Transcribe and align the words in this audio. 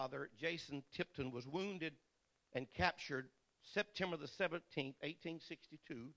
grandfather, 0.00 0.30
Jason 0.40 0.82
Tipton, 0.94 1.30
was 1.30 1.46
wounded 1.46 1.92
and 2.54 2.66
captured 2.72 3.28
September 3.62 4.16
the 4.16 4.26
17th, 4.26 4.94
1862, 5.02 6.08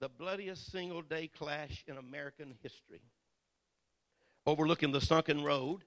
the 0.00 0.08
bloodiest 0.08 0.70
single 0.70 1.02
day 1.02 1.26
clash 1.26 1.82
in 1.86 1.96
American 1.96 2.54
history. 2.62 3.00
Overlooking 4.46 4.92
the 4.92 5.00
sunken 5.00 5.42
road, 5.42 5.82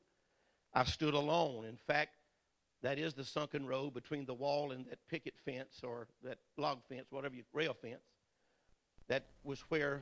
I 0.73 0.83
stood 0.85 1.13
alone. 1.13 1.65
In 1.65 1.77
fact, 1.77 2.15
that 2.81 2.97
is 2.97 3.13
the 3.13 3.23
sunken 3.23 3.65
road 3.67 3.93
between 3.93 4.25
the 4.25 4.33
wall 4.33 4.71
and 4.71 4.85
that 4.87 4.99
picket 5.07 5.35
fence 5.45 5.81
or 5.83 6.07
that 6.23 6.39
log 6.57 6.79
fence, 6.89 7.05
whatever 7.11 7.35
you, 7.35 7.43
rail 7.53 7.75
fence. 7.79 8.01
That 9.07 9.25
was 9.43 9.59
where 9.69 10.01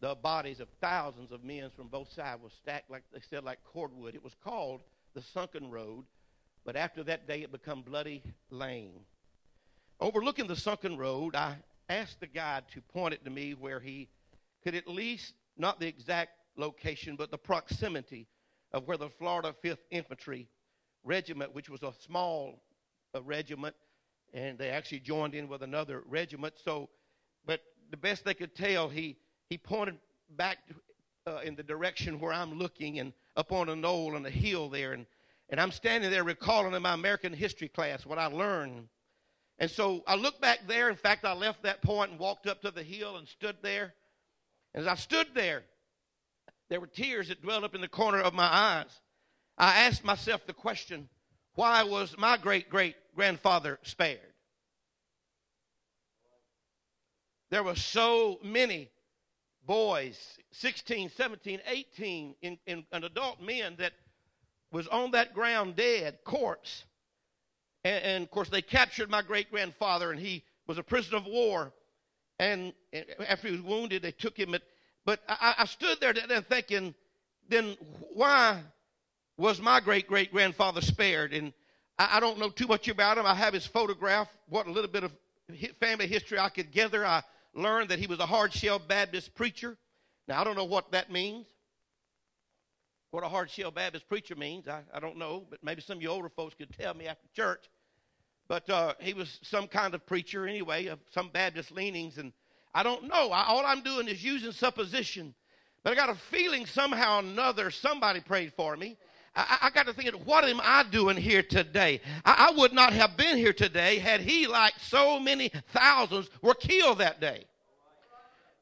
the 0.00 0.14
bodies 0.14 0.60
of 0.60 0.68
thousands 0.80 1.30
of 1.30 1.44
men 1.44 1.70
from 1.76 1.88
both 1.88 2.10
sides 2.12 2.42
were 2.42 2.50
stacked, 2.50 2.90
like 2.90 3.02
they 3.12 3.20
said, 3.28 3.44
like 3.44 3.58
cordwood. 3.64 4.14
It 4.14 4.24
was 4.24 4.34
called 4.42 4.80
the 5.14 5.22
sunken 5.22 5.70
road, 5.70 6.04
but 6.64 6.76
after 6.76 7.02
that 7.04 7.28
day 7.28 7.42
it 7.42 7.52
became 7.52 7.82
Bloody 7.82 8.22
Lane. 8.50 9.00
Overlooking 10.00 10.46
the 10.46 10.56
sunken 10.56 10.96
road, 10.96 11.36
I 11.36 11.56
asked 11.88 12.20
the 12.20 12.26
guide 12.26 12.64
to 12.72 12.80
point 12.80 13.14
it 13.14 13.24
to 13.24 13.30
me 13.30 13.54
where 13.54 13.80
he 13.80 14.08
could 14.62 14.74
at 14.74 14.88
least, 14.88 15.34
not 15.56 15.78
the 15.78 15.86
exact 15.86 16.32
location, 16.56 17.16
but 17.16 17.30
the 17.30 17.38
proximity 17.38 18.26
of 18.72 18.88
where 18.88 18.96
the 18.96 19.08
Florida 19.08 19.54
5th 19.62 19.78
Infantry 19.90 20.48
Regiment, 21.04 21.54
which 21.54 21.68
was 21.68 21.82
a 21.82 21.92
small 22.06 22.62
uh, 23.14 23.22
regiment, 23.22 23.74
and 24.32 24.58
they 24.58 24.70
actually 24.70 25.00
joined 25.00 25.34
in 25.34 25.48
with 25.48 25.62
another 25.62 26.02
regiment. 26.08 26.54
So, 26.64 26.88
but 27.46 27.60
the 27.90 27.96
best 27.96 28.24
they 28.24 28.34
could 28.34 28.54
tell, 28.54 28.88
he, 28.88 29.16
he 29.48 29.58
pointed 29.58 29.96
back 30.30 30.58
uh, 31.26 31.40
in 31.44 31.54
the 31.54 31.62
direction 31.62 32.18
where 32.18 32.32
I'm 32.32 32.58
looking 32.58 32.98
and 32.98 33.12
up 33.36 33.52
on 33.52 33.68
a 33.68 33.76
knoll 33.76 34.16
and 34.16 34.26
a 34.26 34.30
hill 34.30 34.68
there. 34.68 34.92
And, 34.92 35.06
and 35.48 35.60
I'm 35.60 35.72
standing 35.72 36.10
there 36.10 36.24
recalling 36.24 36.74
in 36.74 36.82
my 36.82 36.94
American 36.94 37.32
history 37.32 37.68
class 37.68 38.06
what 38.06 38.18
I 38.18 38.26
learned. 38.26 38.88
And 39.58 39.70
so 39.70 40.02
I 40.06 40.16
looked 40.16 40.40
back 40.40 40.60
there. 40.66 40.88
In 40.88 40.96
fact, 40.96 41.24
I 41.24 41.32
left 41.34 41.62
that 41.62 41.82
point 41.82 42.10
and 42.10 42.18
walked 42.18 42.46
up 42.46 42.62
to 42.62 42.70
the 42.70 42.82
hill 42.82 43.16
and 43.16 43.28
stood 43.28 43.56
there. 43.62 43.94
And 44.74 44.82
as 44.82 44.88
I 44.88 44.96
stood 44.96 45.28
there, 45.34 45.62
there 46.70 46.80
were 46.80 46.86
tears 46.86 47.28
that 47.28 47.42
dwelled 47.42 47.64
up 47.64 47.74
in 47.74 47.80
the 47.80 47.88
corner 47.88 48.20
of 48.20 48.34
my 48.34 48.46
eyes. 48.46 49.00
I 49.56 49.84
asked 49.84 50.04
myself 50.04 50.46
the 50.46 50.52
question 50.52 51.08
why 51.54 51.84
was 51.84 52.16
my 52.18 52.36
great 52.36 52.68
great 52.68 52.96
grandfather 53.14 53.78
spared? 53.82 54.18
There 57.50 57.62
were 57.62 57.76
so 57.76 58.40
many 58.42 58.90
boys 59.64 60.18
16 60.50 61.10
17 61.10 61.60
18 61.66 62.34
in, 62.42 62.58
in, 62.66 62.84
and 62.90 63.04
adult 63.04 63.40
men 63.40 63.76
that 63.78 63.92
was 64.74 64.88
on 64.88 65.12
that 65.12 65.32
ground 65.32 65.76
dead 65.76 66.18
corpse. 66.24 66.84
And, 67.84 68.04
and 68.04 68.24
of 68.24 68.30
course 68.32 68.48
they 68.48 68.60
captured 68.60 69.08
my 69.08 69.22
great 69.22 69.50
grandfather 69.50 70.10
and 70.10 70.18
he 70.18 70.42
was 70.66 70.78
a 70.78 70.82
prisoner 70.82 71.18
of 71.18 71.26
war. 71.26 71.72
And, 72.40 72.72
and 72.92 73.04
after 73.28 73.46
he 73.46 73.52
was 73.52 73.62
wounded 73.62 74.02
they 74.02 74.10
took 74.10 74.36
him 74.36 74.52
at, 74.52 74.62
but 75.06 75.20
I, 75.28 75.54
I 75.58 75.64
stood 75.66 76.00
there 76.00 76.12
then 76.12 76.42
thinking 76.42 76.92
then 77.48 77.76
why 78.12 78.62
was 79.36 79.60
my 79.60 79.78
great 79.78 80.08
great 80.08 80.32
grandfather 80.32 80.80
spared? 80.80 81.32
And 81.32 81.52
I, 81.96 82.16
I 82.16 82.20
don't 82.20 82.40
know 82.40 82.50
too 82.50 82.66
much 82.66 82.88
about 82.88 83.16
him. 83.16 83.26
I 83.26 83.34
have 83.36 83.54
his 83.54 83.66
photograph 83.66 84.28
what 84.48 84.66
a 84.66 84.72
little 84.72 84.90
bit 84.90 85.04
of 85.04 85.12
family 85.78 86.08
history 86.08 86.40
i 86.40 86.48
could 86.48 86.72
gather. 86.72 87.06
I 87.06 87.22
learned 87.54 87.90
that 87.90 88.00
he 88.00 88.08
was 88.08 88.18
a 88.18 88.26
hard 88.26 88.52
shell 88.52 88.80
Baptist 88.80 89.36
preacher. 89.36 89.76
Now, 90.26 90.40
I 90.40 90.44
don't 90.44 90.56
know 90.56 90.64
what 90.64 90.90
that 90.90 91.12
means. 91.12 91.46
What 93.14 93.22
a 93.22 93.28
hard 93.28 93.48
shell 93.48 93.70
Baptist 93.70 94.08
preacher 94.08 94.34
means, 94.34 94.66
I, 94.66 94.80
I 94.92 94.98
don't 94.98 95.16
know, 95.16 95.44
but 95.48 95.62
maybe 95.62 95.80
some 95.80 95.98
of 95.98 96.02
you 96.02 96.08
older 96.08 96.28
folks 96.28 96.56
could 96.56 96.76
tell 96.76 96.94
me 96.94 97.06
after 97.06 97.28
church. 97.32 97.70
But 98.48 98.68
uh, 98.68 98.94
he 98.98 99.14
was 99.14 99.38
some 99.40 99.68
kind 99.68 99.94
of 99.94 100.04
preacher 100.04 100.48
anyway, 100.48 100.86
of 100.86 100.98
some 101.10 101.28
Baptist 101.28 101.70
leanings, 101.70 102.18
and 102.18 102.32
I 102.74 102.82
don't 102.82 103.04
know. 103.04 103.30
I, 103.30 103.44
all 103.44 103.64
I'm 103.64 103.82
doing 103.82 104.08
is 104.08 104.24
using 104.24 104.50
supposition. 104.50 105.32
But 105.84 105.92
I 105.92 105.94
got 105.94 106.10
a 106.10 106.16
feeling 106.16 106.66
somehow 106.66 107.18
or 107.18 107.20
another 107.20 107.70
somebody 107.70 108.18
prayed 108.18 108.52
for 108.54 108.76
me. 108.76 108.96
I, 109.36 109.58
I 109.62 109.70
got 109.70 109.86
to 109.86 109.92
thinking, 109.92 110.20
what 110.24 110.42
am 110.44 110.60
I 110.60 110.82
doing 110.82 111.16
here 111.16 111.44
today? 111.44 112.00
I, 112.24 112.48
I 112.48 112.58
would 112.58 112.72
not 112.72 112.92
have 112.94 113.16
been 113.16 113.36
here 113.36 113.52
today 113.52 114.00
had 114.00 114.22
he, 114.22 114.48
like 114.48 114.74
so 114.80 115.20
many 115.20 115.52
thousands, 115.72 116.28
were 116.42 116.54
killed 116.54 116.98
that 116.98 117.20
day. 117.20 117.44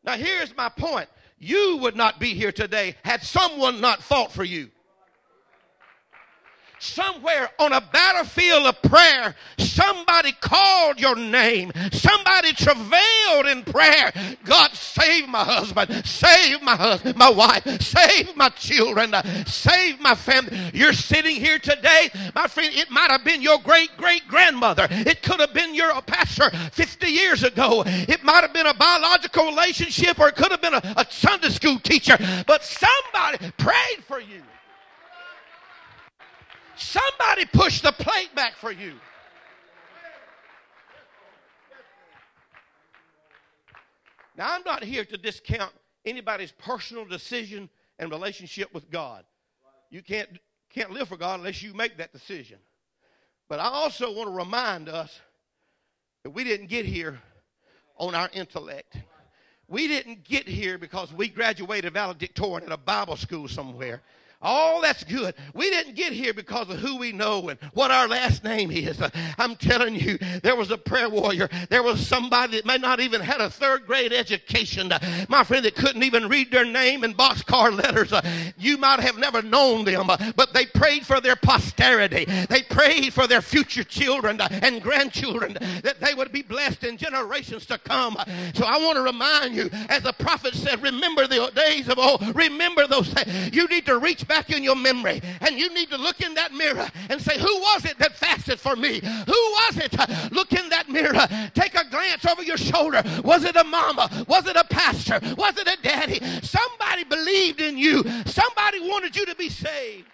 Now, 0.05 0.17
here's 0.17 0.55
my 0.55 0.69
point. 0.69 1.09
You 1.45 1.79
would 1.79 1.97
not 1.97 2.21
be 2.21 2.35
here 2.35 2.53
today 2.53 2.95
had 3.05 3.25
someone 3.25 3.81
not 3.81 4.01
fought 4.01 4.31
for 4.31 4.45
you 4.45 4.71
somewhere 6.83 7.49
on 7.59 7.73
a 7.73 7.81
battlefield 7.81 8.67
of 8.67 8.83
prayer, 8.83 9.35
somebody 9.59 10.33
called 10.33 11.01
your 11.01 11.17
name. 11.17 11.73
Somebody 11.93 12.53
travailed 12.53 13.47
in 13.47 13.63
prayer. 13.65 14.13
God, 14.45 14.73
save 14.73 15.29
my 15.29 15.45
husband. 15.45 16.05
Save 16.05 16.63
my 16.63 16.77
husband, 16.77 17.17
my 17.17 17.31
wife. 17.31 17.65
Save 17.81 18.37
my 18.37 18.49
children. 18.51 19.15
Uh, 19.15 19.23
save 19.45 20.01
my 20.01 20.15
family. 20.15 20.59
You're 20.75 20.93
sitting 20.93 21.37
here 21.37 21.59
today, 21.59 22.11
my 22.35 22.49
friend. 22.49 22.75
It 22.75 22.91
might 22.91 23.11
have 23.11 23.25
been 23.25 23.43
your 23.43 23.59
great 23.59 23.97
great 23.97 24.27
grandmother. 24.27 24.89
It 24.91 25.23
could 25.23 25.41
have 25.41 25.55
been 25.55 25.75
your 25.75 26.01
pastor 26.03 26.51
50 26.51 27.07
years 27.07 27.45
ago. 27.45 27.85
It 27.87 28.25
might 28.25 28.43
have 28.43 28.53
been 28.53 28.67
a 28.67 28.75
biological 28.75 29.47
relationship 29.47 30.19
or 30.19 30.29
it 30.29 30.37
could 30.37 30.51
have 30.51 30.61
been 30.61 30.75
a, 30.75 30.95
a 30.97 31.07
Sunday 31.09 31.51
school 31.51 31.79
teacher. 31.79 32.17
But 32.47 32.65
somebody 32.65 33.53
prayed 33.57 34.05
for 34.07 34.21
you. 34.21 34.43
Somebody 36.83 37.47
push 37.47 37.81
the 37.81 37.93
plate 37.93 38.35
back 38.35 38.57
for 38.57 38.73
you. 38.73 38.95
Now, 44.37 44.53
I'm 44.53 44.63
not 44.65 44.83
here 44.83 45.05
to 45.05 45.17
discount 45.17 45.73
anybody's 46.05 46.53
personal 46.53 47.05
decision 47.05 47.69
and 47.99 48.11
relationship 48.11 48.75
with 48.75 48.91
God. 48.91 49.25
You 49.91 50.03
can't, 50.03 50.29
can't 50.71 50.91
live 50.91 51.09
for 51.09 51.17
God 51.17 51.39
unless 51.39 51.63
you 51.63 51.73
make 51.73 51.99
that 51.99 52.13
decision. 52.13 52.59
But 53.49 53.61
I 53.61 53.65
also 53.65 54.13
want 54.13 54.29
to 54.29 54.35
remind 54.35 54.89
us 54.89 55.21
that 56.25 56.31
we 56.31 56.43
didn't 56.43 56.67
get 56.67 56.85
here 56.85 57.21
on 57.97 58.15
our 58.15 58.31
intellect. 58.33 58.97
We 59.69 59.87
didn't 59.87 60.25
get 60.25 60.49
here 60.49 60.79
because 60.79 61.13
we 61.13 61.29
graduated 61.29 61.93
valedictorian 61.93 62.67
at 62.67 62.73
a 62.73 62.77
Bible 62.77 63.17
school 63.17 63.47
somewhere. 63.49 64.03
All 64.43 64.81
that's 64.81 65.05
good. 65.05 65.35
We 65.55 65.71
didn't 65.71 65.95
get 65.95 66.13
here 66.13 66.35
because 66.35 66.69
of 66.69 66.79
who 66.79 66.99
we 66.99 67.13
know 67.13 67.49
and 67.49 67.59
what 67.75 67.93
our 67.93 68.09
last 68.09 68.43
name 68.43 68.73
is. 68.73 69.01
I'm 69.39 69.55
telling 69.55 69.95
you, 69.95 70.19
there 70.43 70.57
was 70.57 70.71
a 70.73 70.79
prayer 70.79 71.09
warrior. 71.09 71.49
There 71.71 71.83
was 71.83 72.05
somebody 72.05 72.57
that 72.57 72.67
may 72.67 72.79
not 72.79 72.99
even 72.99 73.21
had 73.21 73.41
a 73.41 73.49
third 73.49 73.87
grade 73.87 74.13
education. 74.13 74.93
My 75.29 75.45
friend 75.45 75.65
that 75.65 75.77
couldn't 75.77 76.03
even 76.03 76.29
read 76.29 76.51
their 76.51 76.65
name 76.65 77.05
in 77.05 77.15
boxcar 77.15 77.73
letters. 77.73 78.13
You 78.59 78.79
might 78.79 79.01
have 79.01 79.17
never 79.17 79.43
known 79.43 79.85
them, 79.85 80.09
but 80.09 80.53
they 80.53 80.67
prayed 80.67 81.07
for 81.07 81.21
their 81.21 81.37
posterity. 81.37 82.25
They 82.25 82.63
prayed 82.63 83.13
for 83.13 83.29
their 83.29 83.43
future 83.43 83.85
children 83.85 84.41
and 84.41 84.83
grandchildren 84.83 85.57
that 85.85 86.01
they 86.01 86.15
would 86.15 86.33
be 86.33 86.43
blessed 86.43 86.83
in 86.83 86.97
generations 86.97 87.67
to 87.67 87.79
come. 87.79 88.17
So 88.55 88.65
I 88.65 88.79
want 88.79 88.97
to 88.97 89.03
remind 89.03 89.55
you, 89.55 89.71
as 89.89 90.03
the 90.03 90.13
prophet 90.13 90.55
said, 90.55 90.83
remember 90.83 91.29
the 91.29 91.53
days 91.55 91.89
of 91.89 91.99
old. 91.99 92.35
Remember 92.35 92.89
those. 92.89 93.13
Things. 93.13 93.55
You 93.55 93.69
need 93.69 93.87
to 93.87 93.99
reach 93.99 94.27
back 94.33 94.49
in 94.49 94.65
your 94.65 94.77
memory 94.77 95.21
and 95.43 95.59
you 95.59 95.69
need 95.75 95.91
to 95.91 95.99
look 95.99 96.23
in 96.23 96.33
that 96.33 96.55
mirror 96.55 96.89
and 97.11 97.21
say, 97.21 97.39
Who 97.39 97.55
was 97.61 97.85
it 97.85 97.99
that 97.99 98.17
fasted 98.17 98.59
for 98.59 98.75
me? 98.75 98.99
Who 99.01 99.33
was 99.33 99.77
it? 99.77 99.93
Look 100.33 100.55
in 100.55 100.71
that 100.71 100.89
mirror. 100.89 101.27
Take 101.53 101.75
a 101.75 101.87
glance 101.91 102.25
over 102.25 102.43
your 102.43 102.57
shoulder. 102.57 103.03
Was 103.23 103.45
it 103.45 103.57
a 103.57 103.65
mama? 103.65 104.25
Was 104.27 104.47
it 104.47 104.57
a 104.57 104.65
pastor? 104.65 105.21
Was 105.37 105.59
it 105.59 105.69
a 105.69 105.77
daddy? 105.83 106.19
Somebody 106.41 107.05
believed 107.05 107.61
in 107.61 107.77
you. 107.77 108.03
Somebody 108.25 108.81
wanted 108.81 109.15
you 109.15 109.27
to 109.27 109.35
be 109.35 109.51
saved. 109.51 110.09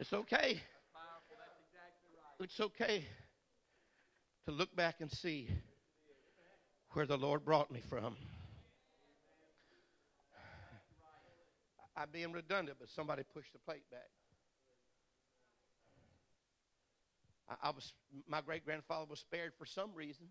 It's 0.00 0.12
okay. 0.12 0.60
It's 2.40 2.58
okay 2.58 3.06
to 4.46 4.50
look 4.52 4.74
back 4.74 4.96
and 5.00 5.10
see 5.10 5.48
where 6.90 7.06
the 7.06 7.16
Lord 7.16 7.44
brought 7.44 7.70
me 7.70 7.80
from. 7.88 8.16
I'm 11.96 12.08
being 12.12 12.32
redundant, 12.32 12.78
but 12.80 12.90
somebody 12.90 13.22
pushed 13.32 13.52
the 13.52 13.58
plate 13.60 13.88
back. 13.90 14.10
I, 17.48 17.68
I 17.68 17.70
was 17.70 17.92
my 18.28 18.40
great 18.40 18.64
grandfather 18.64 19.06
was 19.08 19.20
spared 19.20 19.52
for 19.58 19.66
some 19.66 19.90
reason. 19.94 20.26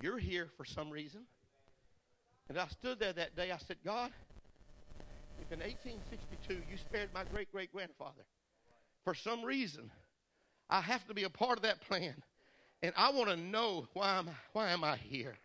You're 0.00 0.18
here 0.18 0.48
for 0.56 0.64
some 0.64 0.90
reason. 0.90 1.22
And 2.48 2.58
I 2.58 2.66
stood 2.68 2.98
there 2.98 3.12
that 3.12 3.36
day. 3.36 3.50
I 3.50 3.56
said, 3.58 3.78
God, 3.84 4.10
if 5.38 5.50
in 5.50 5.60
1862 5.60 6.62
you 6.68 6.76
spared 6.76 7.10
my 7.12 7.24
great 7.24 7.50
great 7.50 7.72
grandfather 7.72 8.24
for 9.04 9.14
some 9.14 9.42
reason, 9.42 9.90
I 10.70 10.80
have 10.80 11.06
to 11.08 11.14
be 11.14 11.24
a 11.24 11.30
part 11.30 11.58
of 11.58 11.62
that 11.62 11.80
plan. 11.80 12.14
And 12.82 12.92
I 12.96 13.10
want 13.12 13.30
to 13.30 13.36
know 13.36 13.88
why 13.94 14.18
am, 14.18 14.30
why 14.52 14.70
am 14.70 14.84
I 14.84 14.96
here? 14.96 15.36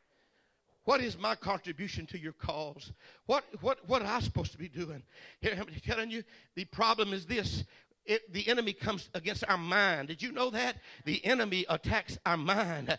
What 0.90 1.02
is 1.02 1.20
my 1.20 1.36
contribution 1.36 2.08
to 2.08 2.18
your 2.18 2.34
cause? 2.34 2.94
What, 3.28 3.44
what, 3.62 3.78
what 3.88 4.02
am 4.02 4.08
I 4.08 4.22
supposed 4.22 4.54
to 4.54 4.58
be 4.58 4.68
doing? 4.68 5.04
Here, 5.40 5.56
I'm 5.56 5.68
telling 5.86 6.10
you, 6.10 6.24
the 6.56 6.66
problem 6.66 7.14
is 7.14 7.28
this 7.28 7.64
it, 8.10 8.34
the 8.34 8.48
enemy 8.48 8.74
comes 8.74 9.08
against 9.14 9.44
our 9.48 9.58
mind. 9.58 10.08
Did 10.08 10.22
you 10.22 10.32
know 10.32 10.50
that? 10.50 10.78
The 11.06 11.24
enemy 11.24 11.66
attacks 11.70 12.18
our 12.26 12.38
mind. 12.38 12.98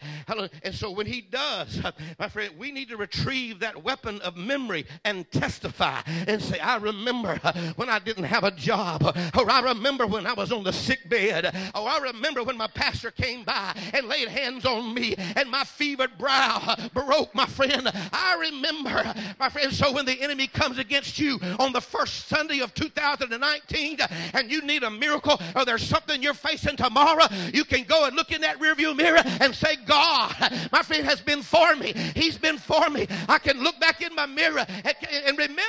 And 0.63 0.75
so 0.75 0.93
when 0.93 1.07
he 1.07 1.21
does, 1.21 1.83
my 2.19 2.29
friend, 2.29 2.55
we 2.57 2.71
need 2.71 2.89
to 2.91 2.97
retrieve 2.97 3.59
that 3.59 3.83
weapon 3.83 4.21
of 4.21 4.37
memory 4.37 4.87
and 5.05 5.29
testify 5.33 6.01
and 6.07 6.41
say, 6.41 6.61
I 6.61 6.77
remember 6.77 7.37
when 7.75 7.89
I 7.89 7.99
didn't 7.99 8.25
have 8.25 8.45
a 8.45 8.53
job, 8.53 9.03
or 9.37 9.51
I 9.51 9.61
remember 9.61 10.07
when 10.07 10.27
I 10.27 10.33
was 10.33 10.53
on 10.53 10.63
the 10.63 10.73
sick 10.73 11.09
bed, 11.09 11.47
or 11.75 11.89
I 11.89 11.99
remember 11.99 12.45
when 12.45 12.57
my 12.57 12.69
pastor 12.69 13.11
came 13.11 13.43
by 13.43 13.77
and 13.93 14.07
laid 14.07 14.29
hands 14.29 14.65
on 14.65 14.95
me 14.95 15.17
and 15.35 15.51
my 15.51 15.65
fevered 15.65 16.17
brow 16.19 16.77
broke, 16.95 17.35
my 17.35 17.47
friend. 17.47 17.91
I 18.13 18.37
remember, 18.53 19.13
my 19.41 19.49
friend. 19.49 19.73
So 19.73 19.93
when 19.93 20.07
the 20.07 20.23
enemy 20.23 20.47
comes 20.47 20.79
against 20.79 21.19
you 21.19 21.41
on 21.59 21.73
the 21.73 21.81
first 21.81 22.29
Sunday 22.29 22.61
of 22.61 22.75
2019 22.75 23.99
and 24.35 24.51
you 24.51 24.63
need 24.63 24.85
a 24.85 25.00
miracle 25.01 25.41
or 25.57 25.65
there's 25.65 25.83
something 25.83 26.23
you're 26.23 26.35
facing 26.35 26.77
tomorrow, 26.77 27.25
you 27.53 27.65
can 27.65 27.83
go 27.85 28.05
and 28.05 28.15
look 28.15 28.31
in 28.31 28.43
that 28.43 28.61
rearview 28.61 28.97
mirror 28.97 29.23
and 29.41 29.55
say, 29.55 29.77
God, 29.87 30.35
my 30.71 30.83
friend 30.83 31.05
has 31.05 31.21
been 31.21 31.43
for 31.43 31.75
me. 31.75 31.93
He's 32.15 32.39
been 32.39 32.59
for 32.59 32.89
me. 32.91 33.09
I 33.29 33.39
can 33.39 33.63
look 33.63 33.81
back 33.81 34.03
in 34.03 34.15
my 34.15 34.27
mirror 34.27 34.65
and, 34.69 34.95
and 35.27 35.39
remember. 35.39 35.65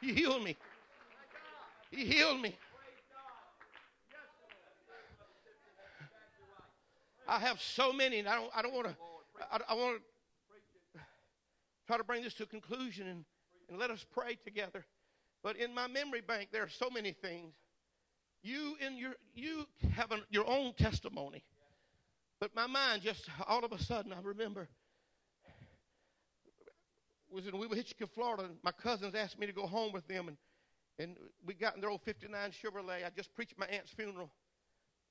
He 0.00 0.12
healed 0.12 0.44
me. 0.44 0.56
He 1.90 2.04
healed 2.04 2.40
me. 2.40 2.56
I 7.26 7.38
have 7.38 7.60
so 7.60 7.92
many, 7.92 8.18
and 8.18 8.28
I 8.28 8.34
don't, 8.36 8.50
I 8.54 8.60
don't 8.60 8.74
want 8.74 8.86
to, 8.88 8.94
I, 9.50 9.58
I 9.70 9.74
want 9.74 9.96
to 9.96 11.00
try 11.86 11.96
to 11.96 12.04
bring 12.04 12.22
this 12.22 12.34
to 12.34 12.42
a 12.42 12.46
conclusion 12.46 13.06
and, 13.06 13.24
and 13.68 13.78
let 13.78 13.90
us 13.90 14.04
pray 14.12 14.36
together. 14.44 14.84
But 15.44 15.58
in 15.58 15.74
my 15.74 15.86
memory 15.86 16.22
bank, 16.22 16.48
there 16.50 16.62
are 16.62 16.70
so 16.70 16.88
many 16.88 17.12
things. 17.12 17.54
You 18.42 18.76
in 18.84 18.96
your 18.96 19.12
you 19.34 19.66
have 19.92 20.10
an, 20.10 20.22
your 20.30 20.48
own 20.48 20.72
testimony. 20.72 21.44
But 22.40 22.54
my 22.56 22.66
mind 22.66 23.02
just 23.02 23.28
all 23.46 23.62
of 23.62 23.70
a 23.70 23.78
sudden 23.80 24.12
I 24.12 24.20
remember 24.22 24.68
was 27.30 27.46
in 27.46 27.52
Wewahitchka, 27.52 28.08
Florida. 28.08 28.44
And 28.44 28.56
my 28.62 28.72
cousins 28.72 29.14
asked 29.14 29.38
me 29.38 29.46
to 29.46 29.52
go 29.52 29.66
home 29.66 29.92
with 29.92 30.08
them, 30.08 30.28
and 30.28 30.36
and 30.98 31.16
we 31.44 31.52
got 31.52 31.74
in 31.74 31.82
their 31.82 31.90
old 31.90 32.02
'59 32.02 32.50
Chevrolet. 32.50 33.04
I 33.04 33.10
just 33.14 33.34
preached 33.34 33.58
my 33.58 33.66
aunt's 33.66 33.90
funeral, 33.90 34.30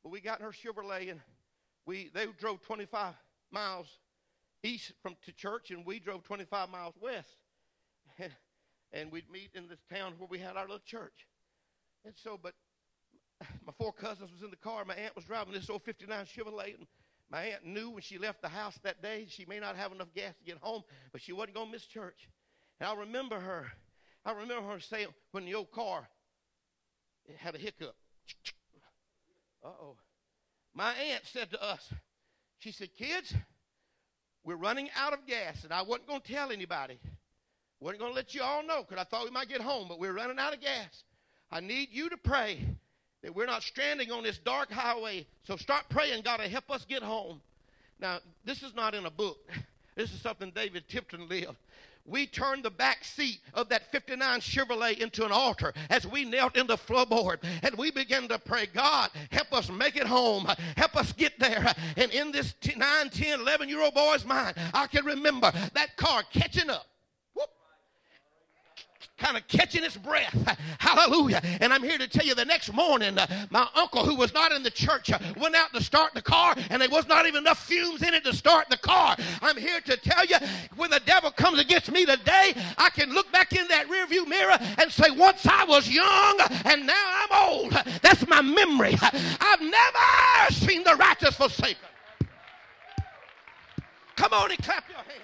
but 0.01 0.11
we 0.11 0.19
got 0.19 0.39
in 0.39 0.45
her 0.45 0.51
Chevrolet, 0.51 1.11
and 1.11 1.21
we 1.85 2.09
they 2.11 2.25
drove 2.39 2.61
25 2.61 3.13
miles 3.51 3.87
east 4.63 4.93
from 5.03 5.15
to 5.25 5.31
church, 5.31 5.69
and 5.69 5.85
we 5.85 5.99
drove 5.99 6.23
25 6.23 6.69
miles 6.69 6.95
west. 6.99 7.37
And 8.17 8.31
and 8.93 9.11
we'd 9.11 9.29
meet 9.29 9.49
in 9.55 9.67
this 9.67 9.79
town 9.91 10.13
where 10.17 10.27
we 10.29 10.39
had 10.39 10.55
our 10.55 10.63
little 10.63 10.79
church. 10.85 11.27
And 12.05 12.13
so, 12.23 12.39
but 12.41 12.53
my 13.65 13.73
four 13.77 13.91
cousins 13.91 14.31
was 14.31 14.43
in 14.43 14.51
the 14.51 14.55
car. 14.55 14.85
My 14.85 14.95
aunt 14.95 15.15
was 15.15 15.25
driving 15.25 15.53
this 15.53 15.69
old 15.69 15.83
59 15.83 16.25
Chevrolet. 16.25 16.75
And 16.77 16.87
my 17.29 17.45
aunt 17.45 17.65
knew 17.65 17.89
when 17.89 18.01
she 18.01 18.17
left 18.17 18.41
the 18.41 18.49
house 18.49 18.77
that 18.83 19.01
day 19.01 19.25
she 19.27 19.45
may 19.45 19.59
not 19.59 19.75
have 19.75 19.91
enough 19.91 20.13
gas 20.13 20.35
to 20.37 20.43
get 20.45 20.57
home, 20.59 20.83
but 21.11 21.21
she 21.21 21.33
wasn't 21.33 21.55
going 21.55 21.67
to 21.67 21.71
miss 21.73 21.85
church. 21.85 22.29
And 22.79 22.87
I 22.87 22.95
remember 22.95 23.39
her. 23.39 23.65
I 24.25 24.31
remember 24.31 24.69
her 24.69 24.79
saying 24.79 25.07
when 25.31 25.45
the 25.45 25.55
old 25.55 25.71
car 25.71 26.07
had 27.37 27.55
a 27.55 27.57
hiccup. 27.57 27.95
Uh-oh. 29.65 29.95
My 30.73 30.93
aunt 30.93 31.23
said 31.25 31.51
to 31.51 31.63
us, 31.63 31.93
she 32.59 32.71
said, 32.71 32.89
kids, 32.97 33.33
we're 34.43 34.55
running 34.55 34.89
out 34.95 35.13
of 35.13 35.25
gas. 35.25 35.63
And 35.63 35.73
I 35.73 35.81
wasn't 35.83 36.07
going 36.07 36.21
to 36.21 36.33
tell 36.33 36.51
anybody. 36.51 36.99
Wasn't 37.83 37.99
going 37.99 38.13
to 38.13 38.15
let 38.15 38.33
you 38.33 38.41
all 38.41 38.63
know 38.63 38.85
because 38.87 39.01
I 39.01 39.03
thought 39.03 39.25
we 39.25 39.31
might 39.31 39.49
get 39.49 39.59
home, 39.59 39.87
but 39.89 39.99
we're 39.99 40.13
running 40.13 40.39
out 40.39 40.53
of 40.53 40.61
gas. 40.61 41.03
I 41.51 41.59
need 41.59 41.89
you 41.91 42.09
to 42.09 42.15
pray 42.15 42.65
that 43.21 43.35
we're 43.35 43.45
not 43.45 43.61
stranding 43.61 44.09
on 44.09 44.23
this 44.23 44.37
dark 44.37 44.71
highway. 44.71 45.27
So 45.43 45.57
start 45.57 45.83
praying, 45.89 46.21
God, 46.23 46.37
to 46.37 46.47
help 46.47 46.71
us 46.71 46.85
get 46.85 47.03
home. 47.03 47.41
Now, 47.99 48.19
this 48.45 48.63
is 48.63 48.73
not 48.73 48.95
in 48.95 49.05
a 49.05 49.11
book. 49.11 49.37
This 49.95 50.11
is 50.11 50.21
something 50.21 50.51
David 50.55 50.89
Tipton 50.89 51.29
lived. 51.29 51.55
We 52.03 52.25
turned 52.25 52.63
the 52.63 52.71
back 52.71 53.03
seat 53.03 53.41
of 53.53 53.69
that 53.69 53.91
59 53.91 54.39
Chevrolet 54.39 54.97
into 54.97 55.23
an 55.23 55.31
altar 55.31 55.71
as 55.91 56.07
we 56.07 56.25
knelt 56.25 56.57
in 56.57 56.65
the 56.65 56.77
floorboard 56.77 57.43
and 57.61 57.75
we 57.75 57.91
began 57.91 58.27
to 58.29 58.39
pray, 58.39 58.65
God, 58.65 59.11
help 59.31 59.53
us 59.53 59.69
make 59.69 59.95
it 59.95 60.07
home. 60.07 60.47
Help 60.75 60.97
us 60.97 61.13
get 61.13 61.37
there. 61.37 61.75
And 61.95 62.11
in 62.11 62.31
this 62.31 62.55
9, 62.75 63.09
10, 63.11 63.41
11 63.41 63.69
year 63.69 63.81
old 63.81 63.93
boy's 63.93 64.25
mind, 64.25 64.57
I 64.73 64.87
can 64.87 65.05
remember 65.05 65.51
that 65.75 65.95
car 65.95 66.23
catching 66.33 66.71
up 66.71 66.87
kind 69.17 69.37
of 69.37 69.47
catching 69.47 69.83
its 69.83 69.95
breath. 69.95 70.57
Hallelujah. 70.79 71.41
And 71.61 71.71
I'm 71.71 71.83
here 71.83 71.97
to 71.97 72.07
tell 72.07 72.25
you 72.25 72.35
the 72.35 72.45
next 72.45 72.73
morning, 72.73 73.17
uh, 73.17 73.27
my 73.49 73.67
uncle, 73.75 74.05
who 74.05 74.15
was 74.15 74.33
not 74.33 74.51
in 74.51 74.63
the 74.63 74.71
church, 74.71 75.11
uh, 75.11 75.19
went 75.37 75.55
out 75.55 75.73
to 75.73 75.83
start 75.83 76.13
the 76.13 76.21
car, 76.21 76.55
and 76.69 76.81
there 76.81 76.89
was 76.89 77.07
not 77.07 77.25
even 77.27 77.43
enough 77.43 77.63
fumes 77.65 78.01
in 78.01 78.13
it 78.13 78.23
to 78.25 78.33
start 78.33 78.69
the 78.69 78.77
car. 78.77 79.15
I'm 79.41 79.57
here 79.57 79.79
to 79.81 79.97
tell 79.97 80.25
you, 80.25 80.37
when 80.75 80.89
the 80.89 81.01
devil 81.05 81.31
comes 81.31 81.59
against 81.59 81.91
me 81.91 82.05
today, 82.05 82.53
I 82.77 82.89
can 82.89 83.13
look 83.13 83.31
back 83.31 83.53
in 83.53 83.67
that 83.67 83.87
rearview 83.87 84.27
mirror 84.27 84.57
and 84.79 84.91
say, 84.91 85.11
once 85.11 85.45
I 85.45 85.63
was 85.65 85.89
young, 85.89 86.39
and 86.65 86.87
now 86.87 86.93
I'm 87.05 87.49
old. 87.49 87.71
That's 88.01 88.27
my 88.27 88.41
memory. 88.41 88.97
I've 89.01 89.61
never 89.61 90.53
seen 90.53 90.83
the 90.83 90.95
righteous 90.95 91.35
forsaken. 91.35 91.77
Come 94.15 94.33
on 94.33 94.51
and 94.51 94.59
clap 94.63 94.87
your 94.89 94.97
hands. 94.97 95.22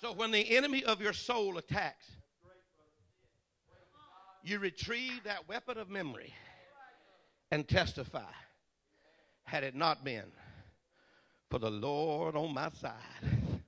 So 0.00 0.12
when 0.12 0.30
the 0.30 0.56
enemy 0.56 0.84
of 0.84 1.00
your 1.00 1.12
soul 1.12 1.58
attacks, 1.58 2.06
you 4.44 4.60
retrieve 4.60 5.24
that 5.24 5.48
weapon 5.48 5.76
of 5.76 5.90
memory 5.90 6.32
and 7.50 7.66
testify. 7.66 8.30
Had 9.42 9.64
it 9.64 9.74
not 9.74 10.04
been 10.04 10.30
for 11.50 11.58
the 11.58 11.70
Lord 11.70 12.36
on 12.36 12.54
my 12.54 12.70
side, 12.80 13.62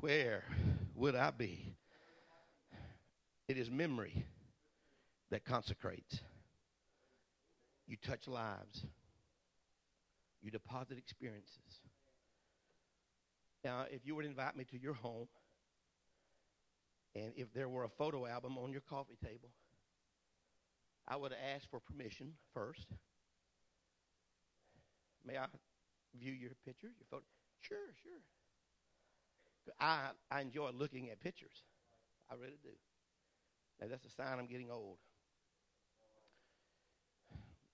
where 0.00 0.44
would 0.94 1.16
I 1.16 1.30
be? 1.30 1.74
It 3.48 3.58
is 3.58 3.70
memory 3.70 4.24
that 5.30 5.44
consecrates. 5.44 6.20
You 7.88 7.96
touch 7.96 8.28
lives, 8.28 8.84
you 10.40 10.52
deposit 10.52 10.96
experiences. 10.96 11.80
Now, 13.64 13.86
if 13.90 14.06
you 14.06 14.14
would 14.14 14.24
invite 14.24 14.56
me 14.56 14.64
to 14.70 14.80
your 14.80 14.94
home, 14.94 15.26
and 17.14 17.32
if 17.36 17.52
there 17.52 17.68
were 17.68 17.84
a 17.84 17.88
photo 17.88 18.26
album 18.26 18.56
on 18.58 18.72
your 18.72 18.82
coffee 18.82 19.18
table, 19.22 19.50
I 21.08 21.16
would 21.16 21.32
ask 21.54 21.68
for 21.70 21.80
permission 21.80 22.34
first. 22.54 22.86
May 25.26 25.36
I 25.36 25.46
view 26.18 26.32
your 26.32 26.52
pictures, 26.64 26.92
your 26.98 27.06
photo? 27.10 27.24
Sure, 27.60 27.94
sure. 28.02 28.22
I, 29.78 30.10
I 30.30 30.40
enjoy 30.40 30.70
looking 30.72 31.10
at 31.10 31.20
pictures. 31.20 31.64
I 32.30 32.34
really 32.34 32.58
do. 32.62 32.70
Now, 33.80 33.88
that's 33.90 34.04
a 34.04 34.10
sign 34.10 34.38
I'm 34.38 34.46
getting 34.46 34.70
old. 34.70 34.98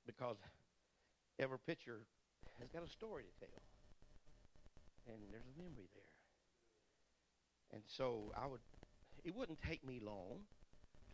Because 0.06 0.36
every 1.38 1.58
picture 1.58 2.00
has 2.58 2.68
got 2.68 2.82
a 2.82 2.88
story 2.88 3.24
to 3.24 3.46
tell. 3.46 3.62
And 5.08 5.18
there's 5.30 5.46
a 5.46 5.62
memory 5.62 5.88
there. 5.94 6.14
And 7.72 7.82
so 7.86 8.32
I 8.36 8.46
would 8.46 8.60
it 9.26 9.34
wouldn't 9.34 9.60
take 9.60 9.84
me 9.84 10.00
long 10.00 10.38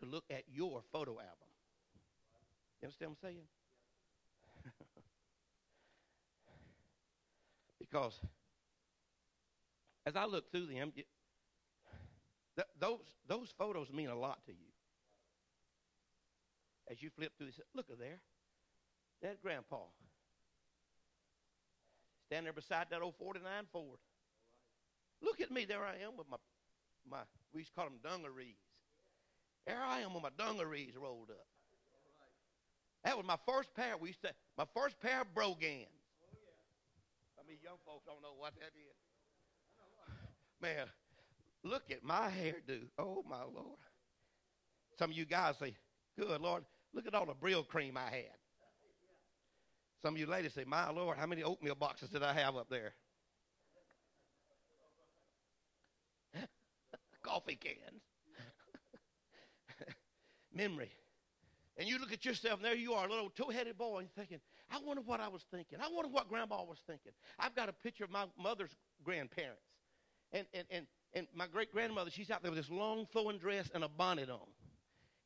to 0.01 0.07
look 0.07 0.25
at 0.31 0.43
your 0.53 0.83
photo 0.93 1.13
album. 1.13 1.49
You 2.81 2.87
understand 2.87 3.13
what 3.13 3.29
I'm 3.29 3.31
saying? 3.31 3.47
because 7.81 8.21
as 10.05 10.15
I 10.15 10.27
look 10.27 10.51
through 10.53 10.67
them, 10.67 10.93
th- 10.95 11.07
those 12.79 13.01
those 13.27 13.55
photos 13.57 13.91
mean 13.91 14.11
a 14.11 14.19
lot 14.19 14.45
to 14.45 14.53
you. 14.53 14.69
As 16.91 17.03
you 17.03 17.09
flip 17.17 17.33
through, 17.39 17.47
this, 17.47 17.61
look 17.75 17.87
at 17.91 17.99
there, 17.99 18.19
that 19.23 19.41
grandpa 19.41 19.85
standing 22.27 22.45
there 22.45 22.53
beside 22.53 22.89
that 22.91 23.01
old 23.01 23.15
'49 23.19 23.43
Ford. 23.73 23.99
Look 25.23 25.41
at 25.41 25.51
me, 25.51 25.65
there 25.65 25.83
I 25.83 26.05
am 26.05 26.19
with 26.19 26.29
my 26.29 26.37
my 27.09 27.23
we 27.53 27.61
used 27.61 27.73
to 27.73 27.81
call 27.81 27.91
them 27.91 28.01
dungarees. 28.03 28.57
There 29.67 29.81
I 29.81 30.01
am 30.01 30.15
with 30.15 30.23
my 30.23 30.31
dungarees 30.37 30.95
rolled 30.97 31.31
up. 31.31 31.47
That 33.05 33.17
was 33.17 33.27
my 33.27 33.39
first 33.47 33.75
pair. 33.75 33.97
We 33.97 34.09
used 34.11 34.23
to 34.23 34.33
my 34.57 34.65
first 34.75 34.99
pair 35.01 35.23
of 35.23 35.35
brogans. 35.35 35.87
I 37.39 37.49
mean, 37.49 37.59
young 37.63 37.79
folks 37.85 38.05
don't 38.07 38.23
know 38.23 38.35
what 38.39 38.55
that 38.61 38.71
is. 38.75 38.97
Man, 40.61 40.87
look 41.65 41.91
at 41.91 42.05
my 42.05 42.31
hairdo. 42.31 42.87
Oh 42.99 43.25
my 43.29 43.43
lord. 43.43 43.79
Some 44.99 45.11
of 45.11 45.17
you 45.17 45.25
guys 45.25 45.57
say, 45.59 45.75
Good 46.19 46.41
Lord, 46.41 46.65
look 46.93 47.07
at 47.07 47.15
all 47.15 47.27
the 47.27 47.35
Brylcreem 47.35 47.97
I 47.97 48.11
had. 48.11 48.37
Some 50.03 50.15
of 50.15 50.21
you 50.21 50.27
ladies 50.27 50.55
say, 50.55 50.65
My 50.65 50.91
Lord, 50.91 51.17
how 51.19 51.27
many 51.27 51.43
oatmeal 51.43 51.75
boxes 51.75 52.11
did 52.11 52.23
I 52.23 52.33
have 52.35 52.57
up 52.57 52.69
there? 52.69 52.95
Coffee 57.33 57.57
cans. 57.57 58.03
Memory. 60.55 60.91
And 61.79 61.89
you 61.89 61.99
look 61.99 62.13
at 62.13 62.27
yourself, 62.27 62.57
and 62.57 62.65
there 62.65 62.75
you 62.75 62.93
are, 62.93 63.07
a 63.07 63.11
little 63.11 63.31
two 63.31 63.49
headed 63.51 63.79
boy, 63.79 64.01
and 64.01 64.15
thinking, 64.15 64.39
I 64.71 64.79
wonder 64.85 65.01
what 65.01 65.21
I 65.21 65.29
was 65.29 65.43
thinking. 65.51 65.79
I 65.81 65.89
wonder 65.91 66.11
what 66.11 66.29
grandma 66.29 66.63
was 66.63 66.77
thinking. 66.87 67.13
I've 67.39 67.55
got 67.55 67.71
a 67.71 67.73
picture 67.73 68.05
of 68.05 68.11
my 68.11 68.27
mother's 68.39 68.77
grandparents. 69.03 69.63
And, 70.33 70.47
and, 70.53 70.67
and, 70.71 70.87
and 71.15 71.27
my 71.35 71.47
great 71.47 71.73
grandmother, 71.73 72.11
she's 72.11 72.31
out 72.31 72.43
there 72.43 72.51
with 72.51 72.61
this 72.61 72.71
long 72.71 73.07
flowing 73.07 73.39
dress 73.39 73.71
and 73.75 73.83
a 73.83 73.89
bonnet 73.89 74.29
on. 74.29 74.47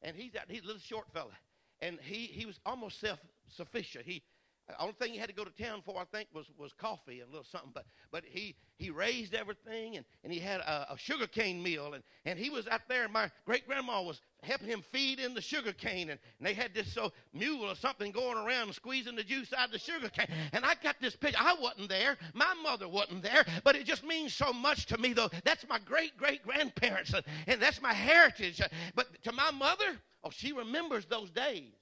And 0.03 0.15
he's 0.15 0.37
out, 0.37 0.45
he's 0.49 0.63
a 0.63 0.67
little 0.67 0.81
short 0.81 1.07
fella. 1.13 1.33
And 1.81 1.99
he, 2.03 2.27
he 2.27 2.47
was 2.47 2.61
almost 2.65 3.01
self 3.01 3.19
sufficient. 3.49 4.05
He, 4.07 4.23
the 4.69 4.81
only 4.81 4.95
thing 4.95 5.13
he 5.13 5.19
had 5.19 5.29
to 5.29 5.35
go 5.35 5.45
to 5.45 5.63
town 5.63 5.83
for, 5.85 5.99
I 5.99 6.05
think, 6.05 6.29
was, 6.33 6.47
was 6.59 6.73
coffee 6.73 7.21
and 7.21 7.29
a 7.29 7.33
little 7.33 7.45
something. 7.45 7.71
But, 7.73 7.87
but 8.11 8.25
he, 8.25 8.57
he 8.79 8.91
raised 8.91 9.35
everything, 9.35 9.97
and, 9.97 10.05
and 10.25 10.33
he 10.33 10.41
had 10.41 10.61
a, 10.61 10.95
a 10.95 10.99
sugar 10.99 11.29
cane 11.29 11.63
mill. 11.63 11.95
And, 11.95 12.03
and 12.25 12.39
he 12.39 12.51
was 12.51 12.67
out 12.67 12.83
there, 12.89 13.05
and 13.05 13.13
my 13.13 13.31
great 13.45 13.67
grandma 13.67 14.03
was 14.03 14.21
helping 14.43 14.69
him 14.69 14.83
feed 14.93 15.21
in 15.21 15.35
the 15.35 15.41
sugar 15.41 15.73
cane. 15.73 16.11
And, 16.11 16.19
and 16.39 16.47
they 16.47 16.53
had 16.53 16.75
this 16.75 16.93
so 16.93 17.13
mule 17.33 17.71
or 17.71 17.77
something 17.77 18.11
going 18.11 18.39
around 18.39 18.75
squeezing 18.75 19.15
the 19.15 19.23
juice 19.23 19.53
out 19.53 19.67
of 19.67 19.73
the 19.73 19.79
sugar 19.79 20.09
cane. 20.09 20.29
And 20.53 20.65
I 20.65 20.75
got 20.83 20.97
this 21.01 21.15
picture. 21.15 21.39
I 21.41 21.55
wasn't 21.61 21.89
there. 21.89 22.17
My 22.35 22.53
mother 22.63 22.89
wasn't 22.89 23.23
there. 23.23 23.45
But 23.63 23.77
it 23.77 23.87
just 23.87 24.05
means 24.05 24.35
so 24.35 24.53
much 24.53 24.87
to 24.87 24.99
me, 24.99 25.13
though. 25.13 25.31
That's 25.45 25.67
my 25.69 25.79
great 25.79 26.17
great 26.17 26.43
grandparents, 26.43 27.13
and, 27.13 27.25
and 27.47 27.61
that's 27.61 27.81
my 27.81 27.93
heritage. 27.93 28.61
But 28.95 29.23
to 29.25 29.33
my 29.33 29.51
mother, 29.51 29.97
oh, 30.25 30.31
she 30.31 30.53
remembers 30.53 31.07
those 31.07 31.31
days. 31.31 31.73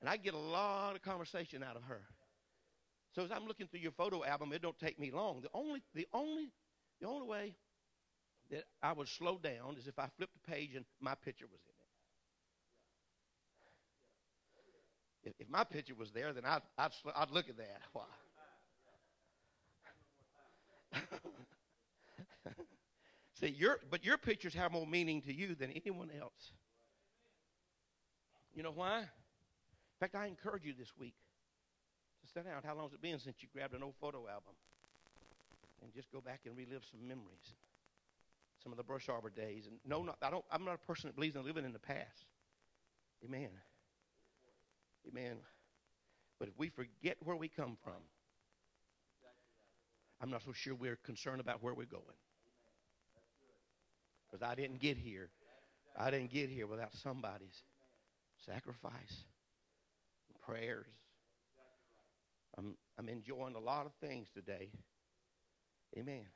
And 0.00 0.08
I 0.10 0.16
get 0.16 0.34
a 0.34 0.38
lot 0.38 0.94
of 0.94 1.02
conversation 1.02 1.62
out 1.62 1.76
of 1.76 1.82
her. 1.84 2.02
So 3.14 3.22
as 3.24 3.30
I'm 3.30 3.46
looking 3.46 3.66
through 3.66 3.80
your 3.80 3.92
photo 3.92 4.24
album, 4.24 4.52
it 4.52 4.60
don't 4.60 4.78
take 4.78 4.98
me 4.98 5.10
long. 5.10 5.40
The 5.40 5.48
only, 5.54 5.82
the 5.94 6.06
only, 6.12 6.50
the 7.00 7.08
only 7.08 7.26
way 7.26 7.54
that 8.50 8.64
I 8.82 8.92
would 8.92 9.08
slow 9.08 9.38
down 9.38 9.76
is 9.78 9.86
if 9.86 9.98
I 9.98 10.08
flipped 10.16 10.36
a 10.36 10.50
page 10.50 10.74
and 10.74 10.84
my 11.00 11.14
picture 11.14 11.46
was 11.50 11.60
in 15.24 15.30
it. 15.30 15.30
If, 15.30 15.46
if 15.46 15.48
my 15.50 15.64
picture 15.64 15.94
was 15.94 16.12
there, 16.12 16.32
then 16.32 16.44
I'd, 16.44 16.60
I'd, 16.76 16.90
I'd 17.16 17.30
look 17.30 17.48
at 17.48 17.56
that. 17.56 17.80
Why? 17.92 18.04
See, 23.40 23.48
your, 23.48 23.80
but 23.90 24.04
your 24.04 24.18
pictures 24.18 24.54
have 24.54 24.72
more 24.72 24.86
meaning 24.86 25.22
to 25.22 25.34
you 25.34 25.54
than 25.54 25.70
anyone 25.70 26.10
else. 26.18 26.52
You 28.54 28.62
know 28.62 28.72
why? 28.72 29.04
In 29.96 29.98
fact, 30.00 30.14
I 30.14 30.26
encourage 30.26 30.64
you 30.64 30.74
this 30.78 30.92
week 31.00 31.14
to 32.20 32.30
sit 32.30 32.44
down. 32.44 32.60
How 32.62 32.74
long 32.74 32.84
has 32.84 32.92
it 32.92 33.00
been 33.00 33.18
since 33.18 33.36
you 33.40 33.48
grabbed 33.50 33.72
an 33.72 33.82
old 33.82 33.94
photo 33.98 34.28
album? 34.28 34.52
And 35.82 35.92
just 35.94 36.12
go 36.12 36.20
back 36.20 36.40
and 36.44 36.54
relive 36.54 36.82
some 36.90 37.00
memories. 37.08 37.54
Some 38.62 38.72
of 38.72 38.76
the 38.76 38.84
Brush 38.84 39.08
Arbor 39.08 39.30
days. 39.30 39.66
And 39.66 39.78
no, 39.86 40.02
not, 40.02 40.18
I 40.20 40.28
don't, 40.28 40.44
I'm 40.50 40.66
not 40.66 40.74
a 40.74 40.86
person 40.86 41.08
that 41.08 41.14
believes 41.14 41.34
in 41.34 41.44
living 41.46 41.64
in 41.64 41.72
the 41.72 41.78
past. 41.78 42.26
Amen. 43.24 43.48
Amen. 45.08 45.36
But 46.38 46.48
if 46.48 46.58
we 46.58 46.68
forget 46.68 47.16
where 47.24 47.36
we 47.36 47.48
come 47.48 47.78
from, 47.82 48.02
I'm 50.20 50.30
not 50.30 50.42
so 50.44 50.52
sure 50.52 50.74
we're 50.74 50.96
concerned 50.96 51.40
about 51.40 51.62
where 51.62 51.72
we're 51.72 51.86
going. 51.86 52.02
Because 54.30 54.46
I 54.46 54.54
didn't 54.54 54.80
get 54.80 54.98
here. 54.98 55.30
I 55.98 56.10
didn't 56.10 56.30
get 56.30 56.50
here 56.50 56.66
without 56.66 56.92
somebody's 56.92 57.62
sacrifice 58.44 59.24
prayers. 60.46 60.86
I'm, 62.58 62.76
I'm 62.98 63.08
enjoying 63.08 63.54
a 63.54 63.60
lot 63.60 63.86
of 63.86 63.92
things 64.00 64.28
today. 64.34 64.70
Amen. 65.98 66.26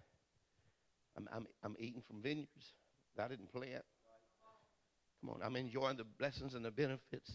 I'm, 1.17 1.29
I'm, 1.33 1.47
I'm 1.63 1.77
eating 1.79 2.03
from 2.07 2.23
vineyards 2.23 2.75
that 3.17 3.25
I 3.25 3.29
didn't 3.29 3.53
plant. 3.53 3.85
Come 5.21 5.31
on, 5.31 5.41
I'm 5.45 5.57
enjoying 5.57 5.97
the 5.97 6.05
blessings 6.19 6.55
and 6.55 6.65
the 6.65 6.71
benefits 6.71 7.31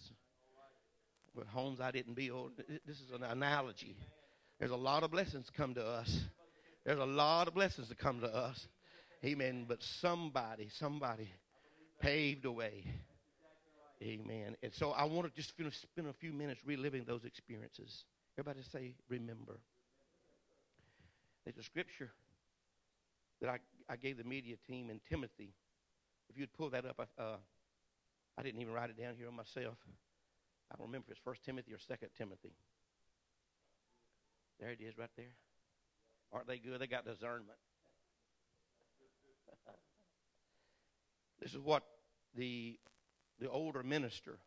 with 1.36 1.48
homes 1.48 1.80
I 1.80 1.92
didn't 1.92 2.16
build. 2.16 2.54
This 2.86 2.98
is 2.98 3.12
an 3.14 3.24
analogy. 3.24 3.96
There's 4.60 4.72
a 4.72 4.76
lot 4.76 5.04
of 5.04 5.12
blessings 5.12 5.48
come 5.56 5.76
to 5.76 5.86
us. 5.86 6.24
There's 6.86 7.00
a 7.00 7.06
lot 7.06 7.48
of 7.48 7.54
blessings 7.54 7.90
that 7.90 7.98
come 7.98 8.22
to 8.22 8.28
us. 8.28 8.68
Amen. 9.24 9.66
But 9.68 9.80
somebody, 10.02 10.70
somebody 10.80 11.30
paved 12.00 12.44
the 12.44 12.52
way. 12.52 12.86
Amen. 14.04 14.56
And 14.62 14.74
so 14.74 14.92
I 14.92 15.06
want 15.06 15.28
to 15.28 15.34
just 15.34 15.50
spend 15.50 16.08
a 16.08 16.14
few 16.14 16.34
minutes 16.34 16.62
reliving 16.66 17.06
those 17.06 17.24
experiences. 17.24 18.04
Everybody 18.38 18.66
say, 18.70 18.94
remember. 19.08 19.60
There's 21.46 21.58
a 21.58 21.64
scripture 21.64 22.12
that 23.42 23.50
I, 23.50 23.60
I 23.90 23.96
gave 23.96 24.18
the 24.18 24.24
media 24.24 24.56
team 24.68 24.90
in 24.90 25.00
Timothy. 25.10 25.54
If 26.30 26.38
you'd 26.38 26.52
pull 26.54 26.70
that 26.72 26.86
up, 26.86 27.00
I, 27.00 27.22
uh, 27.22 27.38
I 28.38 28.44
didn't 28.44 28.60
even 28.60 28.74
write 28.74 28.90
it 28.90 29.00
down 29.00 29.16
here 29.18 29.28
on 29.28 29.36
myself. 29.36 29.78
I 30.72 30.76
don't 30.76 30.88
remember 30.88 31.06
if 31.08 31.12
it's 31.12 31.22
First 31.24 31.44
Timothy 31.46 31.74
or 31.74 31.80
Second 31.80 32.10
Timothy. 32.18 32.52
There 34.60 34.70
it 34.70 34.80
is 34.82 34.98
right 34.98 35.10
there. 35.16 35.36
Aren't 36.34 36.48
they 36.48 36.58
good? 36.58 36.80
They 36.80 36.88
got 36.88 37.06
discernment. 37.06 37.60
this 41.42 41.52
is 41.52 41.60
what 41.60 41.84
the 42.36 42.80
the 43.40 43.50
older 43.50 43.84
minister 43.84 44.40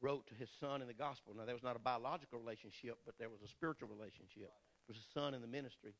wrote 0.00 0.26
to 0.26 0.34
his 0.34 0.48
son 0.60 0.82
in 0.82 0.88
the 0.88 0.94
gospel. 0.94 1.34
Now, 1.36 1.44
there 1.44 1.54
was 1.54 1.62
not 1.62 1.76
a 1.76 1.78
biological 1.78 2.38
relationship, 2.38 2.98
but 3.06 3.14
there 3.18 3.28
was 3.28 3.40
a 3.42 3.48
spiritual 3.48 3.88
relationship. 3.88 4.50
It 4.88 4.88
was 4.88 4.98
a 4.98 5.18
son 5.18 5.34
in 5.34 5.40
the 5.40 5.46
ministry. 5.46 5.94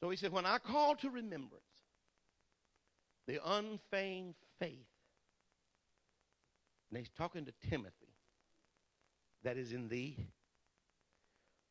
So 0.00 0.10
he 0.10 0.16
said, 0.16 0.32
When 0.32 0.46
I 0.46 0.58
call 0.58 0.96
to 0.96 1.10
remembrance 1.10 1.62
the 3.26 3.40
unfeigned 3.44 4.34
faith, 4.58 4.86
and 6.90 6.98
he's 6.98 7.10
talking 7.16 7.44
to 7.44 7.52
Timothy, 7.70 8.14
that 9.44 9.56
is 9.56 9.72
in 9.72 9.88
thee, 9.88 10.16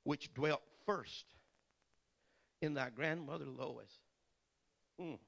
which 0.03 0.33
dwelt 0.33 0.61
first 0.85 1.25
in 2.61 2.73
thy 2.73 2.89
grandmother 2.89 3.45
Lois. 3.45 3.91
Mm. 4.99 5.19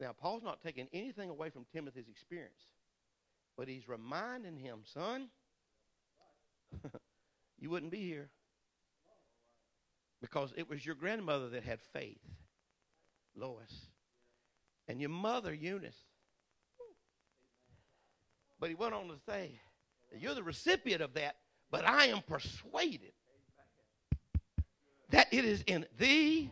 Now, 0.00 0.12
Paul's 0.12 0.44
not 0.44 0.62
taking 0.62 0.88
anything 0.92 1.28
away 1.28 1.50
from 1.50 1.66
Timothy's 1.72 2.08
experience, 2.08 2.66
but 3.56 3.68
he's 3.68 3.88
reminding 3.88 4.56
him, 4.56 4.80
son, 4.84 5.28
you 7.58 7.70
wouldn't 7.70 7.90
be 7.90 8.06
here 8.06 8.30
because 10.20 10.52
it 10.56 10.68
was 10.68 10.84
your 10.84 10.94
grandmother 10.94 11.48
that 11.50 11.64
had 11.64 11.80
faith, 11.92 12.20
Lois, 13.36 13.88
and 14.86 15.00
your 15.00 15.10
mother, 15.10 15.52
Eunice. 15.52 15.96
But 18.60 18.68
he 18.68 18.74
went 18.74 18.94
on 18.94 19.08
to 19.08 19.14
say, 19.28 19.60
You're 20.16 20.34
the 20.34 20.42
recipient 20.42 21.00
of 21.02 21.14
that, 21.14 21.36
but 21.70 21.84
I 21.84 22.06
am 22.06 22.22
persuaded 22.22 23.12
that 25.10 25.28
it 25.32 25.44
is 25.44 25.62
in 25.66 25.86
thee 25.98 26.50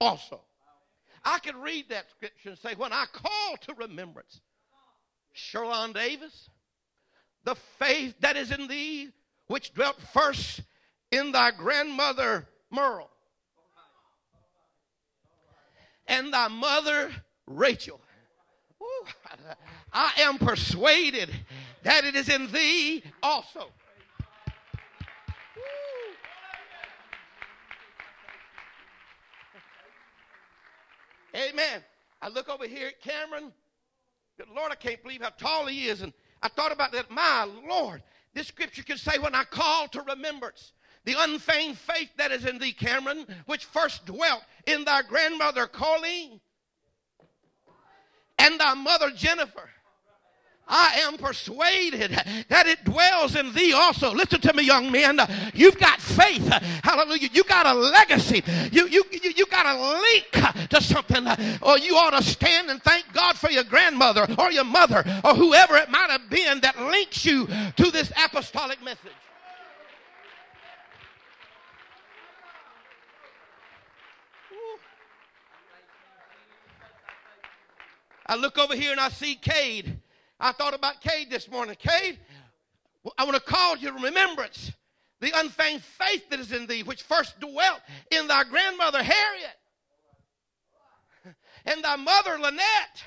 also. 0.00 0.40
I 1.24 1.38
could 1.38 1.56
read 1.56 1.88
that 1.88 2.10
scripture 2.10 2.50
and 2.50 2.58
say, 2.58 2.74
when 2.74 2.92
I 2.92 3.06
call 3.12 3.56
to 3.62 3.74
remembrance, 3.74 4.40
Sherlon 5.34 5.92
Davis, 5.92 6.50
the 7.44 7.56
faith 7.78 8.14
that 8.20 8.36
is 8.36 8.50
in 8.50 8.68
thee, 8.68 9.10
which 9.46 9.72
dwelt 9.74 9.96
first 10.12 10.60
in 11.10 11.32
thy 11.32 11.50
grandmother 11.50 12.46
Merle, 12.70 13.10
and 16.06 16.32
thy 16.32 16.48
mother 16.48 17.10
Rachel. 17.46 18.00
Ooh, 18.82 19.06
I 19.92 20.12
am 20.18 20.38
persuaded 20.38 21.30
that 21.82 22.04
it 22.04 22.14
is 22.16 22.28
in 22.28 22.50
thee 22.52 23.02
also. 23.22 23.68
Amen. 31.34 31.82
I 32.22 32.28
look 32.28 32.48
over 32.48 32.66
here 32.66 32.88
at 32.88 33.00
Cameron. 33.00 33.52
Good 34.38 34.48
Lord, 34.54 34.72
I 34.72 34.76
can't 34.76 35.02
believe 35.02 35.22
how 35.22 35.30
tall 35.30 35.66
he 35.66 35.86
is. 35.86 36.02
And 36.02 36.12
I 36.42 36.48
thought 36.48 36.72
about 36.72 36.92
that. 36.92 37.10
My 37.10 37.48
Lord, 37.68 38.02
this 38.34 38.48
scripture 38.48 38.82
can 38.82 38.98
say, 38.98 39.18
when 39.18 39.34
I 39.34 39.44
call 39.44 39.88
to 39.88 40.02
remembrance 40.02 40.72
the 41.04 41.14
unfeigned 41.18 41.78
faith 41.78 42.10
that 42.16 42.32
is 42.32 42.46
in 42.46 42.58
thee, 42.58 42.72
Cameron, 42.72 43.26
which 43.46 43.64
first 43.64 44.06
dwelt 44.06 44.42
in 44.66 44.84
thy 44.84 45.02
grandmother 45.02 45.66
Colleen 45.66 46.40
and 48.38 48.58
thy 48.58 48.74
mother 48.74 49.10
Jennifer. 49.10 49.68
I 50.66 51.00
am 51.02 51.18
persuaded 51.18 52.10
that 52.48 52.66
it 52.66 52.84
dwells 52.84 53.36
in 53.36 53.52
thee 53.52 53.72
also. 53.74 54.12
Listen 54.12 54.40
to 54.40 54.52
me, 54.54 54.62
young 54.62 54.90
men. 54.90 55.20
You've 55.52 55.78
got 55.78 56.00
faith. 56.00 56.46
Hallelujah. 56.82 57.28
You 57.32 57.44
got 57.44 57.66
a 57.66 57.74
legacy. 57.74 58.42
You, 58.72 58.88
you, 58.88 59.04
you, 59.12 59.32
you 59.36 59.46
got 59.46 59.66
a 59.66 60.00
link 60.00 60.68
to 60.70 60.80
something. 60.80 61.26
Or 61.60 61.78
you 61.78 61.96
ought 61.96 62.18
to 62.18 62.22
stand 62.22 62.70
and 62.70 62.82
thank 62.82 63.04
God 63.12 63.36
for 63.36 63.50
your 63.50 63.64
grandmother 63.64 64.26
or 64.38 64.50
your 64.50 64.64
mother 64.64 65.04
or 65.22 65.34
whoever 65.34 65.76
it 65.76 65.90
might 65.90 66.10
have 66.10 66.30
been 66.30 66.60
that 66.60 66.80
links 66.80 67.26
you 67.26 67.46
to 67.46 67.90
this 67.90 68.10
apostolic 68.24 68.82
message. 68.82 69.12
I 78.26 78.36
look 78.36 78.56
over 78.56 78.74
here 78.74 78.92
and 78.92 79.00
I 79.00 79.10
see 79.10 79.34
Cade. 79.34 79.98
I 80.40 80.52
thought 80.52 80.74
about 80.74 81.00
Cade 81.00 81.30
this 81.30 81.50
morning. 81.50 81.76
Cade, 81.78 82.18
I 83.18 83.24
want 83.24 83.36
to 83.36 83.42
call 83.42 83.76
you 83.76 83.90
to 83.90 84.02
remembrance 84.02 84.72
the 85.20 85.32
unfeigned 85.34 85.82
faith 85.82 86.28
that 86.30 86.40
is 86.40 86.52
in 86.52 86.66
thee, 86.66 86.82
which 86.82 87.02
first 87.02 87.38
dwelt 87.40 87.80
in 88.10 88.26
thy 88.26 88.44
grandmother 88.44 89.02
Harriet 89.02 89.56
and 91.64 91.82
thy 91.82 91.96
mother 91.96 92.38
Lynette. 92.38 93.04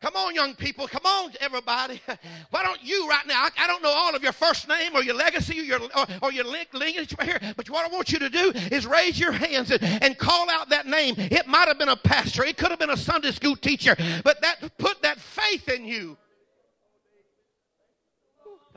Come 0.00 0.16
on, 0.16 0.34
young 0.34 0.54
people. 0.54 0.86
Come 0.86 1.06
on, 1.06 1.32
everybody. 1.40 1.98
Why 2.50 2.62
don't 2.62 2.82
you 2.84 3.08
right 3.08 3.26
now? 3.26 3.42
I, 3.42 3.48
I 3.58 3.66
don't 3.66 3.82
know 3.82 3.88
all 3.88 4.14
of 4.14 4.22
your 4.22 4.32
first 4.32 4.68
name 4.68 4.94
or 4.94 5.02
your 5.02 5.14
legacy 5.14 5.58
or 5.60 5.62
your, 5.62 5.80
or, 5.96 6.06
or 6.20 6.30
your 6.30 6.44
lineage 6.44 7.16
here, 7.22 7.40
but 7.56 7.70
what 7.70 7.90
I 7.90 7.94
want 7.94 8.12
you 8.12 8.18
to 8.18 8.28
do 8.28 8.52
is 8.70 8.86
raise 8.86 9.18
your 9.18 9.32
hands 9.32 9.70
and, 9.70 9.82
and 9.82 10.18
call 10.18 10.50
out 10.50 10.68
that 10.68 10.86
name. 10.86 11.14
It 11.16 11.46
might 11.46 11.68
have 11.68 11.78
been 11.78 11.88
a 11.88 11.96
pastor. 11.96 12.44
It 12.44 12.58
could 12.58 12.68
have 12.68 12.78
been 12.78 12.90
a 12.90 12.98
Sunday 12.98 13.30
school 13.30 13.56
teacher, 13.56 13.96
but 14.22 14.42
that 14.42 14.76
put 14.76 15.00
that 15.00 15.18
faith 15.18 15.70
in 15.70 15.86
you. 15.86 16.18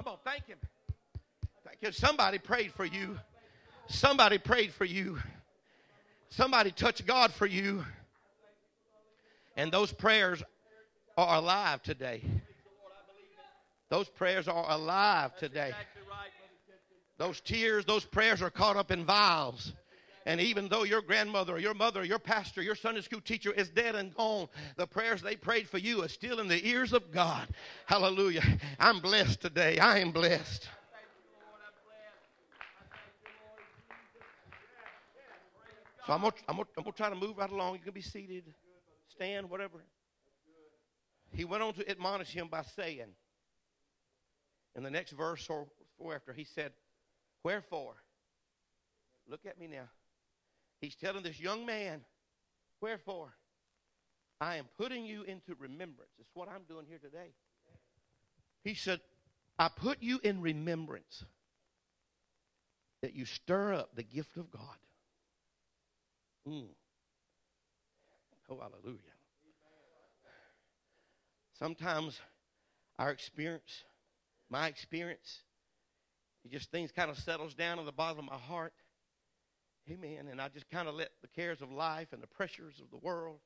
Come 0.07 0.13
on, 0.13 0.19
thank 0.23 0.47
him. 0.47 0.57
Thank 1.65 1.79
you. 1.81 1.91
Somebody 1.91 2.37
prayed 2.37 2.71
for 2.71 2.85
you. 2.85 3.19
Somebody 3.89 4.37
prayed 4.37 4.71
for 4.71 4.85
you. 4.85 5.19
Somebody 6.29 6.71
touched 6.71 7.05
God 7.05 7.33
for 7.33 7.45
you. 7.45 7.83
And 9.57 9.69
those 9.69 9.91
prayers 9.91 10.41
are 11.17 11.35
alive 11.35 11.83
today. 11.83 12.23
Those 13.89 14.07
prayers 14.07 14.47
are 14.47 14.71
alive 14.71 15.35
today. 15.35 15.73
Those 17.17 17.41
tears, 17.41 17.83
those 17.83 18.05
prayers 18.05 18.41
are 18.41 18.49
caught 18.49 18.77
up 18.77 18.91
in 18.91 19.03
vials. 19.03 19.73
And 20.27 20.41
even 20.41 20.67
though 20.67 20.83
your 20.83 21.01
grandmother 21.01 21.55
or 21.55 21.57
your 21.57 21.73
mother 21.73 22.01
or 22.01 22.03
your 22.03 22.19
pastor, 22.19 22.61
your 22.61 22.75
Sunday 22.75 22.99
school 22.99 23.21
teacher 23.21 23.53
is 23.53 23.69
dead 23.69 23.95
and 23.95 24.13
gone, 24.13 24.49
the 24.75 24.85
prayers 24.85 25.21
they 25.21 25.37
prayed 25.37 25.69
for 25.69 25.77
you 25.77 26.03
are 26.03 26.09
still 26.09 26.41
in 26.41 26.49
the 26.49 26.67
ears 26.67 26.91
of 26.91 27.13
God. 27.13 27.47
Hallelujah. 27.85 28.43
I'm 28.77 28.99
blessed 28.99 29.39
today. 29.39 29.79
I 29.79 29.99
am 29.99 30.11
blessed. 30.11 30.67
So 36.05 36.11
I'm 36.11 36.19
going 36.19 36.33
I'm 36.45 36.83
to 36.83 36.91
try 36.91 37.09
to 37.09 37.15
move 37.15 37.37
right 37.37 37.49
along. 37.49 37.75
You 37.75 37.79
can 37.79 37.93
be 37.93 38.01
seated, 38.01 38.43
stand, 39.07 39.49
whatever. 39.49 39.81
He 41.31 41.45
went 41.45 41.63
on 41.63 41.73
to 41.75 41.89
admonish 41.89 42.31
him 42.31 42.49
by 42.49 42.63
saying, 42.75 43.07
in 44.75 44.83
the 44.83 44.91
next 44.91 45.11
verse 45.11 45.47
or 45.49 45.67
after, 46.13 46.33
he 46.33 46.43
said, 46.43 46.73
Wherefore, 47.43 47.95
look 49.29 49.45
at 49.45 49.57
me 49.57 49.67
now. 49.67 49.87
He's 50.81 50.95
telling 50.95 51.23
this 51.23 51.39
young 51.39 51.65
man, 51.65 52.01
Wherefore, 52.81 53.33
I 54.39 54.57
am 54.57 54.65
putting 54.77 55.05
you 55.05 55.23
into 55.23 55.55
remembrance. 55.57 56.11
It's 56.19 56.29
what 56.33 56.47
I'm 56.47 56.63
doing 56.69 56.85
here 56.87 56.99
today. 56.99 57.33
He 58.63 58.75
said, 58.75 58.99
I 59.57 59.69
put 59.69 60.01
you 60.01 60.19
in 60.23 60.41
remembrance 60.41 61.23
that 63.01 63.15
you 63.15 63.25
stir 63.25 63.73
up 63.73 63.95
the 63.95 64.03
gift 64.03 64.37
of 64.37 64.51
God. 64.51 64.61
Mm. 66.47 66.67
Oh, 68.49 68.59
hallelujah. 68.59 68.99
Sometimes 71.57 72.19
our 72.99 73.09
experience, 73.11 73.83
my 74.49 74.67
experience, 74.67 75.41
just 76.51 76.71
things 76.71 76.91
kind 76.91 77.09
of 77.09 77.17
settles 77.17 77.55
down 77.55 77.79
in 77.79 77.85
the 77.85 77.91
bottom 77.91 78.19
of 78.19 78.25
my 78.25 78.37
heart. 78.37 78.73
Amen. 79.89 80.27
And 80.29 80.41
I 80.41 80.49
just 80.49 80.69
kind 80.69 80.87
of 80.87 80.95
let 80.95 81.09
the 81.21 81.27
cares 81.29 81.61
of 81.61 81.71
life 81.71 82.09
and 82.11 82.21
the 82.21 82.27
pressures 82.27 82.81
of 82.81 82.89
the 82.91 82.97
world 82.97 83.39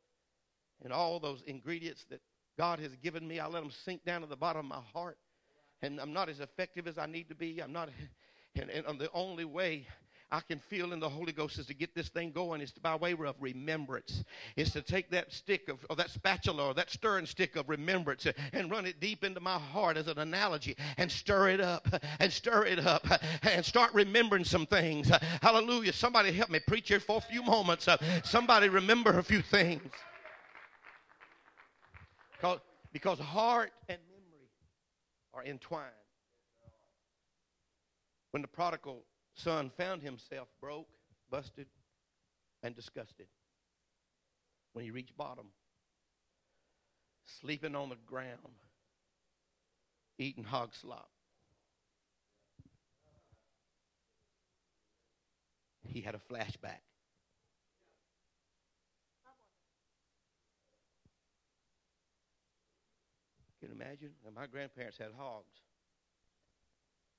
and 0.84 0.92
all 0.92 1.20
those 1.20 1.44
ingredients 1.46 2.06
that 2.10 2.22
God 2.58 2.80
has 2.80 2.96
given 2.96 3.28
me, 3.28 3.40
I 3.40 3.48
let 3.48 3.62
them 3.62 3.72
sink 3.86 4.04
down 4.06 4.22
to 4.22 4.28
the 4.28 4.36
bottom 4.36 4.60
of 4.60 4.66
my 4.66 4.82
heart. 4.94 5.18
And 5.82 6.00
I'm 6.00 6.14
not 6.14 6.30
as 6.30 6.40
effective 6.40 6.88
as 6.88 6.98
I 6.98 7.06
need 7.06 7.30
to 7.30 7.36
be. 7.36 7.62
I'm 7.62 7.72
not, 7.72 7.90
and, 8.56 8.70
and 8.70 9.00
the 9.00 9.10
only 9.14 9.46
way 9.46 9.88
I 10.34 10.40
can 10.40 10.60
feel 10.60 10.94
in 10.94 11.02
the 11.02 11.10
Holy 11.10 11.34
Ghost 11.34 11.60
is 11.60 11.66
to 11.66 11.74
get 11.74 11.94
this 11.94 12.08
thing 12.08 12.32
going. 12.32 12.62
It's 12.62 12.72
by 12.72 12.96
way 12.96 13.12
of 13.12 13.36
remembrance. 13.40 14.24
It's 14.56 14.72
to 14.72 14.82
take 14.82 15.12
that 15.12 15.34
stick 15.34 15.68
of, 15.68 15.86
or 15.90 15.98
that 15.98 16.10
spatula 16.10 16.68
or 16.68 16.74
that 16.76 16.90
stirring 16.90 17.26
stick 17.26 17.58
of 17.58 17.68
remembrance 17.68 18.26
and 18.54 18.72
run 18.72 18.86
it 18.86 19.02
deep 19.02 19.26
into 19.26 19.42
my 19.42 19.60
heart 19.60 19.98
as 19.98 20.08
an 20.08 20.20
analogy 20.20 20.78
and 20.98 21.12
stir 21.12 21.50
it 21.50 21.60
up 21.60 21.86
and 22.22 22.32
stir 22.32 22.66
it 22.66 22.80
up 22.80 23.06
and 23.44 23.66
start 23.66 23.94
remembering 23.94 24.46
some 24.46 24.66
things. 24.66 25.12
Hallelujah. 25.42 25.92
Somebody 25.92 26.32
help 26.32 26.50
me 26.50 26.60
preach 26.66 26.88
here 26.88 27.02
for 27.02 27.18
a 27.18 27.22
few 27.22 27.44
moments. 27.44 27.90
Somebody 28.24 28.70
remember 28.70 29.20
a 29.20 29.24
few 29.24 29.42
things. 29.42 29.92
Because 32.94 33.20
heart 33.20 33.72
and 33.90 34.00
memory 34.10 34.50
are 35.34 35.44
entwined. 35.44 35.92
When 38.32 38.42
the 38.42 38.48
prodigal 38.48 39.04
son 39.36 39.72
found 39.78 40.02
himself 40.02 40.48
broke, 40.60 40.88
busted, 41.30 41.68
and 42.64 42.76
disgusted 42.76 43.28
when 44.74 44.86
he 44.86 44.92
reached 44.92 45.16
bottom, 45.18 45.48
sleeping 47.42 47.76
on 47.76 47.90
the 47.90 47.98
ground, 48.06 48.38
eating 50.18 50.44
hog 50.44 50.74
slop. 50.74 51.10
He 55.88 56.02
had 56.02 56.16
a 56.16 56.34
flashback. 56.34 56.84
Can 63.60 63.70
you 63.70 63.76
imagine? 63.76 64.12
my 64.34 64.48
grandparents 64.48 64.98
had 64.98 65.10
hogs. 65.18 65.54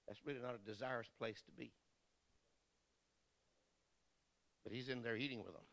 That's 0.09 0.19
really 0.25 0.41
not 0.41 0.55
a 0.55 0.71
desirous 0.71 1.09
place 1.19 1.41
to 1.47 1.53
be. 1.53 1.71
But 4.65 4.73
he's 4.73 4.89
in 4.89 5.03
there 5.03 5.17
eating 5.17 5.39
with 5.39 5.53
them. 5.53 5.67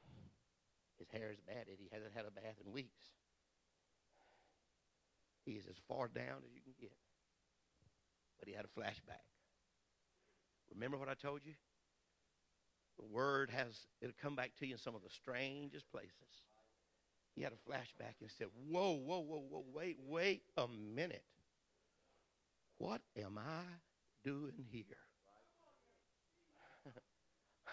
His 0.97 1.08
hair 1.10 1.32
is 1.32 1.39
matted. 1.47 1.78
He 1.80 1.89
hasn't 1.93 2.13
had 2.13 2.25
a 2.25 2.32
bath 2.32 2.58
in 2.65 2.71
weeks. 2.71 3.06
He 5.45 5.54
is 5.54 5.67
as 5.67 5.78
far 5.88 6.08
down 6.08 6.43
as 6.45 6.54
you 6.54 6.62
can 6.62 6.73
get. 6.80 6.95
But 8.39 8.47
he 8.47 8.54
had 8.54 8.65
a 8.65 8.80
flashback. 8.80 9.25
Remember 10.73 10.97
what 10.97 11.10
I 11.10 11.13
told 11.15 11.41
you? 11.43 11.54
The 12.97 13.06
word 13.06 13.49
has, 13.49 13.88
it'll 14.02 14.13
come 14.21 14.36
back 14.36 14.52
to 14.60 14.67
you 14.67 14.73
in 14.73 14.78
some 14.78 14.95
of 14.95 15.02
the 15.02 15.10
strangest 15.10 15.89
places. 15.91 16.43
He 17.36 17.41
had 17.41 17.54
a 17.54 17.69
flashback 17.69 18.15
and 18.21 18.30
said, 18.30 18.47
Whoa, 18.69 18.93
whoa, 18.93 19.19
whoa, 19.19 19.43
whoa, 19.49 19.63
wait, 19.73 19.97
wait 20.06 20.43
a 20.58 20.67
minute. 20.67 21.23
What 22.78 23.02
am 23.17 23.38
I 23.38 23.63
doing 24.23 24.65
here? 24.69 24.84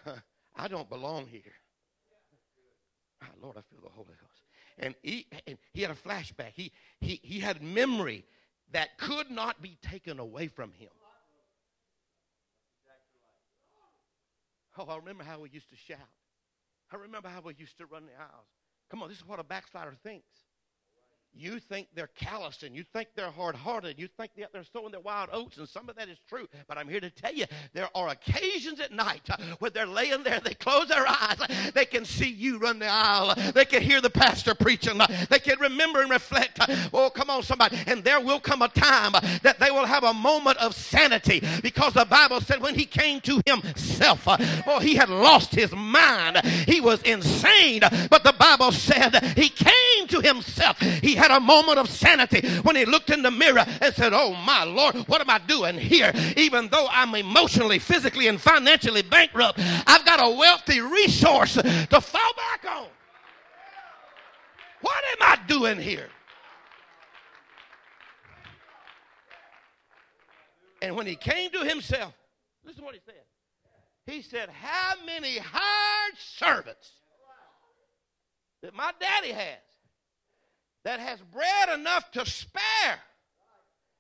I 0.56 0.68
don't 0.68 0.88
belong 0.88 1.26
here. 1.26 1.42
Oh, 3.22 3.26
Lord, 3.42 3.56
I 3.56 3.62
feel 3.70 3.80
the 3.82 3.90
Holy 3.90 4.14
Ghost. 4.20 4.42
And 4.78 4.94
he, 5.02 5.26
and 5.46 5.58
he 5.72 5.82
had 5.82 5.90
a 5.90 5.94
flashback. 5.94 6.52
He, 6.54 6.72
he, 7.00 7.20
he 7.22 7.40
had 7.40 7.62
memory 7.62 8.24
that 8.72 8.98
could 8.98 9.30
not 9.30 9.62
be 9.62 9.78
taken 9.82 10.18
away 10.18 10.48
from 10.48 10.72
him. 10.72 10.90
Oh, 14.78 14.84
I 14.84 14.96
remember 14.96 15.24
how 15.24 15.40
we 15.40 15.48
used 15.50 15.70
to 15.70 15.76
shout. 15.76 15.98
I 16.92 16.96
remember 16.96 17.28
how 17.28 17.40
we 17.40 17.54
used 17.56 17.78
to 17.78 17.86
run 17.86 18.06
the 18.06 18.12
aisles. 18.12 18.46
Come 18.90 19.02
on, 19.02 19.08
this 19.08 19.18
is 19.18 19.26
what 19.26 19.40
a 19.40 19.44
backslider 19.44 19.96
thinks. 20.02 20.28
You 21.38 21.60
think 21.60 21.88
they're 21.94 22.10
callous 22.18 22.62
and 22.62 22.74
you 22.74 22.84
think 22.94 23.08
they're 23.14 23.30
hard 23.30 23.54
hearted. 23.54 23.98
You 23.98 24.08
think 24.16 24.32
they're 24.36 24.64
sowing 24.72 24.90
their 24.90 25.00
wild 25.00 25.28
oats, 25.32 25.58
and 25.58 25.68
some 25.68 25.88
of 25.88 25.96
that 25.96 26.08
is 26.08 26.18
true. 26.28 26.48
But 26.66 26.78
I'm 26.78 26.88
here 26.88 27.00
to 27.00 27.10
tell 27.10 27.32
you 27.34 27.44
there 27.74 27.88
are 27.94 28.08
occasions 28.08 28.80
at 28.80 28.92
night 28.92 29.22
uh, 29.28 29.36
where 29.58 29.70
they're 29.70 29.86
laying 29.86 30.22
there, 30.22 30.40
they 30.40 30.54
close 30.54 30.88
their 30.88 31.06
eyes, 31.06 31.38
they 31.74 31.84
can 31.84 32.04
see 32.04 32.28
you 32.30 32.58
run 32.58 32.78
the 32.78 32.88
aisle, 32.88 33.34
they 33.54 33.64
can 33.64 33.82
hear 33.82 34.00
the 34.00 34.10
pastor 34.10 34.54
preaching, 34.54 35.00
uh, 35.00 35.06
they 35.28 35.38
can 35.38 35.58
remember 35.60 36.00
and 36.00 36.10
reflect. 36.10 36.58
Uh, 36.60 36.74
oh, 36.94 37.10
come 37.10 37.28
on, 37.28 37.42
somebody. 37.42 37.76
And 37.86 38.02
there 38.02 38.20
will 38.20 38.40
come 38.40 38.62
a 38.62 38.68
time 38.68 39.14
uh, 39.14 39.20
that 39.42 39.58
they 39.58 39.70
will 39.70 39.86
have 39.86 40.04
a 40.04 40.14
moment 40.14 40.56
of 40.58 40.74
sanity 40.74 41.42
because 41.62 41.92
the 41.92 42.06
Bible 42.06 42.40
said 42.40 42.62
when 42.62 42.74
he 42.74 42.86
came 42.86 43.20
to 43.22 43.42
himself, 43.46 44.22
oh, 44.26 44.78
he 44.80 44.94
had 44.94 45.10
lost 45.10 45.54
his 45.54 45.72
mind. 45.72 46.38
He 46.66 46.80
was 46.80 47.02
insane. 47.02 47.82
But 48.10 48.24
the 48.24 48.34
Bible 48.38 48.72
said 48.72 49.22
he 49.36 49.48
came 49.48 50.06
to 50.08 50.20
himself. 50.20 50.78
He 50.80 51.14
had 51.14 51.25
had 51.26 51.36
a 51.36 51.44
moment 51.44 51.78
of 51.78 51.88
sanity 51.88 52.46
when 52.62 52.76
he 52.76 52.84
looked 52.84 53.10
in 53.10 53.22
the 53.22 53.30
mirror 53.30 53.64
and 53.80 53.94
said, 53.94 54.12
Oh 54.12 54.34
my 54.34 54.64
Lord, 54.64 54.96
what 55.08 55.20
am 55.20 55.30
I 55.30 55.38
doing 55.38 55.76
here? 55.76 56.12
Even 56.36 56.68
though 56.68 56.86
I'm 56.90 57.14
emotionally, 57.14 57.78
physically, 57.78 58.28
and 58.28 58.40
financially 58.40 59.02
bankrupt, 59.02 59.58
I've 59.86 60.04
got 60.04 60.22
a 60.22 60.36
wealthy 60.36 60.80
resource 60.80 61.54
to 61.54 62.00
fall 62.00 62.32
back 62.36 62.64
on. 62.70 62.86
What 64.82 65.02
am 65.12 65.28
I 65.28 65.38
doing 65.46 65.78
here? 65.78 66.08
And 70.82 70.94
when 70.94 71.06
he 71.06 71.16
came 71.16 71.50
to 71.50 71.64
himself, 71.64 72.14
listen 72.64 72.80
to 72.80 72.84
what 72.84 72.94
he 72.94 73.00
said. 73.04 73.14
He 74.06 74.22
said, 74.22 74.48
How 74.50 74.94
many 75.04 75.38
hired 75.38 76.18
servants 76.18 76.92
that 78.62 78.74
my 78.74 78.92
daddy 79.00 79.32
has 79.32 79.58
that 80.86 81.00
has 81.00 81.18
bread 81.32 81.80
enough 81.80 82.08
to 82.12 82.24
spare? 82.24 82.98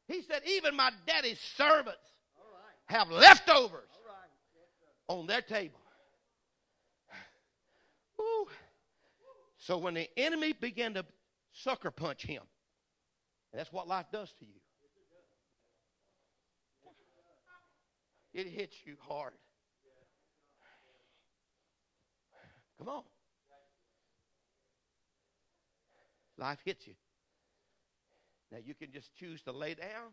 He 0.06 0.22
said, 0.22 0.42
Even 0.46 0.76
my 0.76 0.92
daddy's 1.04 1.40
servants 1.56 1.98
have 2.86 3.10
leftovers 3.10 3.90
on 5.08 5.26
their 5.26 5.42
table. 5.42 5.80
Ooh. 8.20 8.46
So 9.58 9.78
when 9.78 9.94
the 9.94 10.08
enemy 10.16 10.52
began 10.52 10.94
to 10.94 11.04
sucker 11.52 11.90
punch 11.90 12.24
him, 12.24 12.42
and 13.52 13.58
that's 13.58 13.72
what 13.72 13.88
life 13.88 14.06
does 14.12 14.32
to 14.38 14.44
you, 14.44 14.60
it 18.32 18.46
hits 18.46 18.76
you 18.84 18.94
hard. 19.00 19.32
Come 22.78 22.88
on. 22.88 23.02
Life 26.38 26.58
hits 26.64 26.86
you. 26.86 26.94
Now 28.52 28.58
you 28.64 28.74
can 28.74 28.92
just 28.92 29.14
choose 29.14 29.42
to 29.42 29.52
lay 29.52 29.74
down 29.74 30.12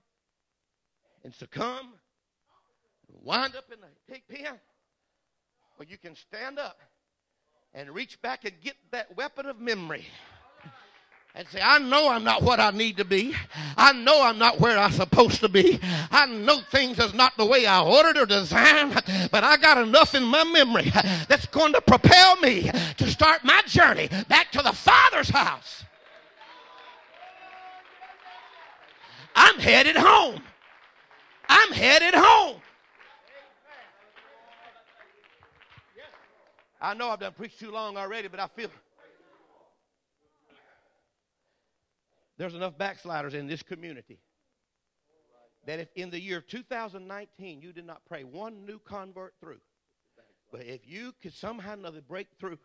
and 1.24 1.34
succumb, 1.34 1.94
and 3.08 3.18
wind 3.22 3.56
up 3.56 3.66
in 3.72 3.80
the 3.80 3.88
pig 4.12 4.24
pen, 4.28 4.60
or 5.80 5.86
you 5.86 5.98
can 5.98 6.16
stand 6.16 6.60
up 6.60 6.80
and 7.74 7.90
reach 7.90 8.22
back 8.22 8.44
and 8.46 8.54
get 8.62 8.76
that 8.92 9.16
weapon 9.16 9.46
of 9.46 9.60
memory 9.60 10.06
and 11.36 11.48
say, 11.48 11.60
I 11.64 11.80
know 11.80 12.10
I'm 12.10 12.24
not 12.24 12.44
what 12.44 12.60
I 12.60 12.70
need 12.72 12.98
to 12.98 13.06
be. 13.06 13.34
I 13.76 13.92
know 13.94 14.22
I'm 14.22 14.38
not 14.38 14.60
where 14.60 14.78
I'm 14.78 14.92
supposed 14.92 15.40
to 15.40 15.50
be. 15.50 15.80
I 16.12 16.28
know 16.28 16.60
things 16.72 17.00
is 17.00 17.14
not 17.14 17.36
the 17.38 17.46
way 17.46 17.66
I 17.66 17.82
ordered 17.82 18.18
or 18.18 18.26
designed, 18.26 18.94
but 19.32 19.44
I 19.44 19.58
got 19.58 19.80
enough 19.80 20.14
in 20.14 20.24
my 20.24 20.44
memory 20.44 20.92
that's 21.28 21.48
going 21.48 21.74
to 21.74 21.82
propel 21.82 22.36
me 22.38 22.70
to 22.98 23.10
start 23.10 23.44
my 23.44 23.62
journey 23.66 24.10
back 24.28 24.52
to 24.52 24.62
the 24.62 24.74
Father's 24.74 25.30
house. 25.30 25.86
I'm 29.43 29.60
headed 29.60 29.97
home. 29.97 30.41
I'm 31.49 31.73
headed 31.73 32.15
home. 32.15 32.62
I 36.82 36.93
know 36.93 37.10
I've 37.10 37.19
done 37.19 37.34
preached 37.34 37.60
too 37.60 37.69
long 37.69 37.97
already, 37.97 38.29
but 38.29 38.39
I 38.39 38.47
feel 38.47 38.69
there's 42.38 42.53
enough 42.53 42.77
backsliders 42.77 43.34
in 43.34 43.47
this 43.47 43.62
community 43.62 44.19
that 45.65 45.79
if 45.79 45.89
in 45.95 46.10
the 46.10 46.21
year 46.21 46.38
of 46.38 46.47
2019 46.47 47.62
you 47.62 47.73
did 47.73 47.86
not 47.86 48.01
pray 48.08 48.23
one 48.23 48.65
new 48.65 48.79
convert 48.79 49.34
through, 49.41 49.60
but 50.53 50.62
if 50.62 50.88
you 50.88 51.13
could 51.21 51.34
somehow 51.34 51.71
or 51.71 51.73
another 51.73 52.01
break 52.01 52.27
through, 52.39 52.58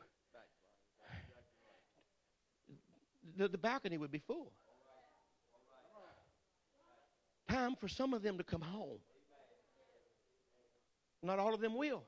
the, 3.37 3.49
the 3.49 3.59
balcony 3.59 3.99
would 3.99 4.13
be 4.13 4.23
full. 4.25 4.53
Time 7.49 7.77
for 7.77 7.89
some 7.89 8.13
of 8.13 8.23
them 8.23 8.39
to 8.39 8.45
come 8.45 8.61
home. 8.61 8.99
Not 11.23 11.39
all 11.39 11.55
of 11.55 11.61
them 11.61 11.77
will. 11.77 12.03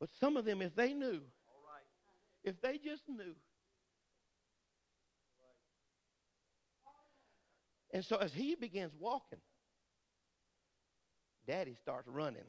But 0.00 0.10
some 0.20 0.36
of 0.36 0.44
them, 0.44 0.62
if 0.62 0.74
they 0.74 0.92
knew, 0.92 1.20
if 2.44 2.60
they 2.60 2.78
just 2.78 3.08
knew. 3.08 3.34
And 7.92 8.04
so 8.04 8.16
as 8.16 8.32
he 8.32 8.54
begins 8.54 8.92
walking, 8.98 9.38
daddy 11.46 11.76
starts 11.80 12.08
running. 12.08 12.42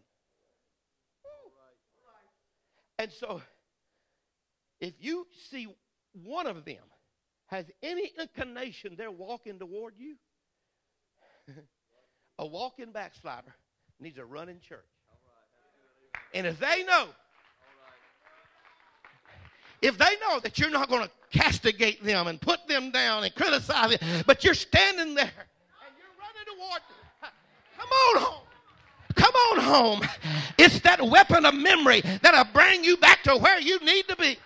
And 2.98 3.12
so 3.12 3.42
if 4.80 4.94
you 5.00 5.28
see 5.50 5.68
one 6.14 6.48
of 6.48 6.64
them 6.66 6.84
has 7.48 7.66
any 7.82 8.12
inclination 8.20 8.96
they're 8.98 9.12
walking 9.12 9.60
toward 9.60 9.96
you, 9.98 10.16
a 12.40 12.46
walking 12.46 12.92
backslider 12.92 13.54
needs 14.00 14.18
a 14.18 14.26
running 14.26 14.60
church. 14.60 14.80
And 16.34 16.48
if 16.48 16.60
they 16.60 16.84
know 16.84 17.08
if 19.84 19.98
they 19.98 20.16
know 20.26 20.40
that 20.40 20.58
you're 20.58 20.70
not 20.70 20.88
going 20.88 21.04
to 21.04 21.12
castigate 21.38 22.02
them 22.04 22.28
and 22.28 22.40
put 22.40 22.66
them 22.68 22.90
down 22.90 23.26
and 23.26 23.36
criticize 23.36 23.98
them, 23.98 24.24
but 24.26 24.44
you're 24.44 24.54
standing 24.54 25.14
there 25.14 25.26
and 25.26 25.96
you're 25.98 26.16
running 26.18 26.58
toward 26.58 26.82
them, 26.82 27.30
come 27.78 27.90
on 27.90 28.22
home. 28.24 28.48
Come 29.16 29.34
on 29.36 29.60
home. 29.60 30.02
It's 30.58 30.80
that 30.80 31.02
weapon 31.02 31.46
of 31.46 31.54
memory 31.54 32.02
that'll 32.22 32.52
bring 32.54 32.84
you 32.84 32.98
back 32.98 33.24
to 33.24 33.36
where 33.36 33.60
you 33.60 33.78
need 33.80 34.08
to 34.08 34.16
be. 34.16 34.38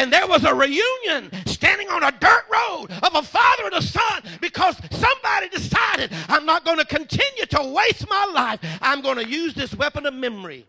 And 0.00 0.10
there 0.10 0.26
was 0.26 0.44
a 0.44 0.54
reunion 0.54 1.30
standing 1.44 1.90
on 1.90 2.02
a 2.02 2.10
dirt 2.10 2.44
road 2.50 2.86
of 3.02 3.14
a 3.14 3.22
father 3.22 3.64
and 3.64 3.74
a 3.74 3.82
son 3.82 4.22
because 4.40 4.74
somebody 4.90 5.50
decided 5.50 6.10
I'm 6.26 6.46
not 6.46 6.64
going 6.64 6.78
to 6.78 6.86
continue 6.86 7.44
to 7.50 7.62
waste 7.74 8.08
my 8.08 8.24
life. 8.34 8.60
I'm 8.80 9.02
going 9.02 9.18
to 9.18 9.28
use 9.28 9.52
this 9.52 9.74
weapon 9.74 10.06
of 10.06 10.14
memory. 10.14 10.66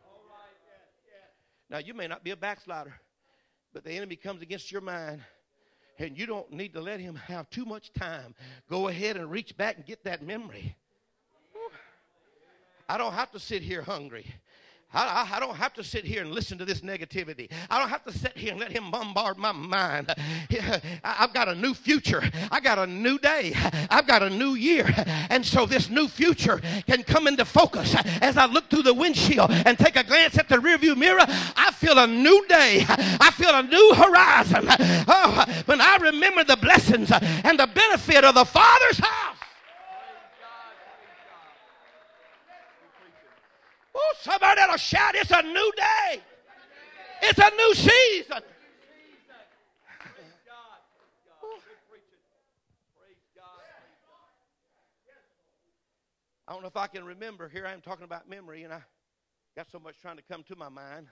Now, 1.69 1.77
you 1.77 1.93
may 1.93 2.07
not 2.07 2.25
be 2.25 2.31
a 2.31 2.35
backslider, 2.35 2.93
but 3.73 3.85
the 3.85 3.93
enemy 3.93 4.17
comes 4.17 4.41
against 4.41 4.69
your 4.69 4.81
mind 4.81 5.21
and 5.97 6.17
you 6.17 6.25
don't 6.25 6.51
need 6.51 6.73
to 6.73 6.81
let 6.81 6.99
him 6.99 7.15
have 7.15 7.49
too 7.49 7.63
much 7.63 7.93
time. 7.93 8.35
Go 8.69 8.89
ahead 8.89 9.15
and 9.15 9.31
reach 9.31 9.55
back 9.55 9.77
and 9.77 9.85
get 9.85 10.03
that 10.03 10.21
memory. 10.21 10.75
I 12.89 12.97
don't 12.97 13.13
have 13.13 13.31
to 13.31 13.39
sit 13.39 13.61
here 13.61 13.81
hungry. 13.81 14.25
I, 14.93 15.29
I, 15.35 15.39
don't 15.39 15.55
have 15.55 15.73
to 15.75 15.83
sit 15.83 16.03
here 16.03 16.21
and 16.21 16.31
listen 16.31 16.57
to 16.57 16.65
this 16.65 16.81
negativity. 16.81 17.49
I 17.69 17.79
don't 17.79 17.89
have 17.89 18.03
to 18.03 18.11
sit 18.11 18.37
here 18.37 18.51
and 18.51 18.59
let 18.59 18.71
him 18.71 18.91
bombard 18.91 19.37
my 19.37 19.51
mind. 19.53 20.13
I've 21.03 21.33
got 21.33 21.47
a 21.47 21.55
new 21.55 21.73
future. 21.73 22.21
I 22.51 22.59
got 22.59 22.77
a 22.77 22.85
new 22.85 23.17
day. 23.17 23.53
I've 23.89 24.05
got 24.05 24.21
a 24.21 24.29
new 24.29 24.55
year. 24.55 24.93
And 25.29 25.45
so 25.45 25.65
this 25.65 25.89
new 25.89 26.07
future 26.07 26.59
can 26.87 27.03
come 27.03 27.27
into 27.27 27.45
focus 27.45 27.95
as 28.21 28.35
I 28.35 28.47
look 28.47 28.69
through 28.69 28.83
the 28.83 28.93
windshield 28.93 29.51
and 29.51 29.79
take 29.79 29.95
a 29.95 30.03
glance 30.03 30.37
at 30.37 30.49
the 30.49 30.57
rearview 30.57 30.97
mirror. 30.97 31.25
I 31.55 31.71
feel 31.71 31.97
a 31.97 32.07
new 32.07 32.45
day. 32.47 32.85
I 32.87 33.31
feel 33.31 33.53
a 33.53 33.63
new 33.63 33.93
horizon. 33.95 34.67
Oh, 35.07 35.45
when 35.65 35.79
I 35.79 35.97
remember 35.97 36.43
the 36.43 36.57
blessings 36.57 37.11
and 37.11 37.57
the 37.57 37.67
benefit 37.67 38.23
of 38.23 38.35
the 38.35 38.45
Father's 38.45 38.99
house. 38.99 39.37
Oh, 43.93 44.10
somebody 44.21 44.55
that'll 44.55 44.77
shout, 44.77 45.15
it's 45.15 45.31
a 45.31 45.41
new 45.41 45.71
day. 45.75 46.21
It's 47.23 47.39
a 47.39 47.49
new 47.55 47.73
season. 47.75 48.41
I 56.47 56.53
don't 56.53 56.63
know 56.63 56.67
if 56.67 56.75
I 56.75 56.87
can 56.87 57.05
remember. 57.05 57.47
Here 57.47 57.65
I 57.65 57.71
am 57.71 57.79
talking 57.79 58.03
about 58.03 58.27
memory, 58.27 58.63
and 58.63 58.73
I 58.73 58.81
got 59.55 59.69
so 59.71 59.79
much 59.79 59.95
trying 60.01 60.17
to 60.17 60.23
come 60.23 60.43
to 60.43 60.55
my 60.57 60.67
mind. 60.67 61.07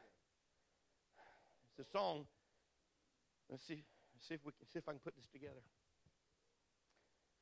It's 1.78 1.88
a 1.88 1.92
song. 1.98 2.26
Let's 3.50 3.66
see, 3.66 3.86
let's 4.14 4.28
see 4.28 4.34
if 4.34 4.44
we 4.44 4.52
can 4.52 4.68
see 4.68 4.80
if 4.80 4.90
I 4.90 4.92
can 4.92 5.00
put 5.00 5.16
this 5.16 5.28
together. 5.28 5.62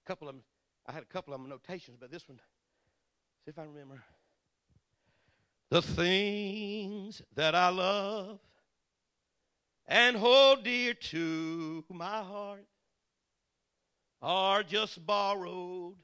A 0.06 0.08
couple 0.08 0.30
of 0.30 0.36
them, 0.36 0.44
I 0.86 0.92
had 0.92 1.02
a 1.02 1.08
couple 1.08 1.34
of 1.34 1.42
them 1.42 1.50
notations, 1.50 1.98
but 2.00 2.12
this 2.12 2.28
one, 2.28 2.40
see 3.44 3.50
if 3.50 3.58
I 3.58 3.64
remember. 3.64 4.04
The 5.70 5.82
things 5.82 7.22
that 7.36 7.54
I 7.54 7.70
love 7.70 8.40
and 9.86 10.16
hold 10.16 10.64
dear 10.64 10.94
to 10.94 11.84
my 11.90 12.06
heart 12.22 12.66
are 14.22 14.64
just 14.64 15.06
borrowed. 15.06 15.96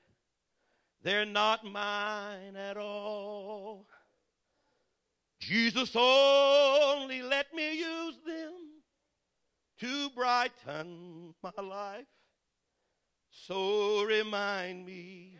They're 1.02 1.26
not 1.26 1.66
mine 1.66 2.56
at 2.56 2.78
all. 2.78 3.88
Jesus 5.40 5.94
only 5.96 7.22
let 7.22 7.54
me 7.54 7.78
use 7.78 8.18
them 8.26 8.54
to 9.80 10.10
brighten 10.12 11.34
my 11.44 11.62
life. 11.62 12.06
So 13.30 14.04
remind 14.04 14.86
me, 14.86 15.38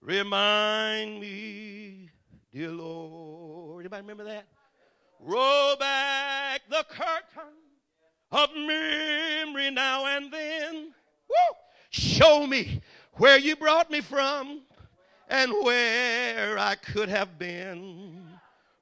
remind 0.00 1.20
me 1.20 2.10
Dear 2.52 2.70
Lord. 2.70 3.82
Anybody 3.82 4.02
remember 4.02 4.24
that? 4.24 4.46
Roll 5.20 5.76
back 5.76 6.62
the 6.70 6.84
curtain 6.88 7.54
of 8.30 8.50
memory 8.54 9.70
now 9.70 10.06
and 10.06 10.32
then. 10.32 10.74
Woo! 11.28 11.56
Show 11.90 12.46
me 12.46 12.80
where 13.14 13.38
you 13.38 13.56
brought 13.56 13.90
me 13.90 14.00
from 14.00 14.62
and 15.28 15.52
where 15.62 16.58
I 16.58 16.74
could 16.76 17.08
have 17.08 17.38
been. 17.38 18.26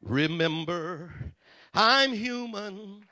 Remember, 0.02 1.12
I'm 1.74 2.12
human 2.12 3.04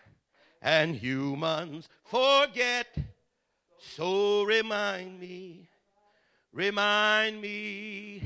and 0.62 0.94
humans 0.94 1.88
forget. 2.04 2.86
So 3.78 4.44
remind 4.44 5.18
me, 5.20 5.68
remind 6.52 7.40
me, 7.40 8.22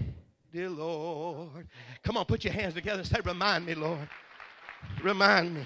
dear 0.58 0.70
Lord. 0.70 1.68
Come 2.02 2.16
on, 2.16 2.24
put 2.24 2.42
your 2.42 2.52
hands 2.52 2.74
together 2.74 2.98
and 2.98 3.06
say, 3.06 3.20
Remind 3.24 3.64
me, 3.64 3.76
Lord. 3.76 4.08
Remind 5.04 5.54
me. 5.54 5.62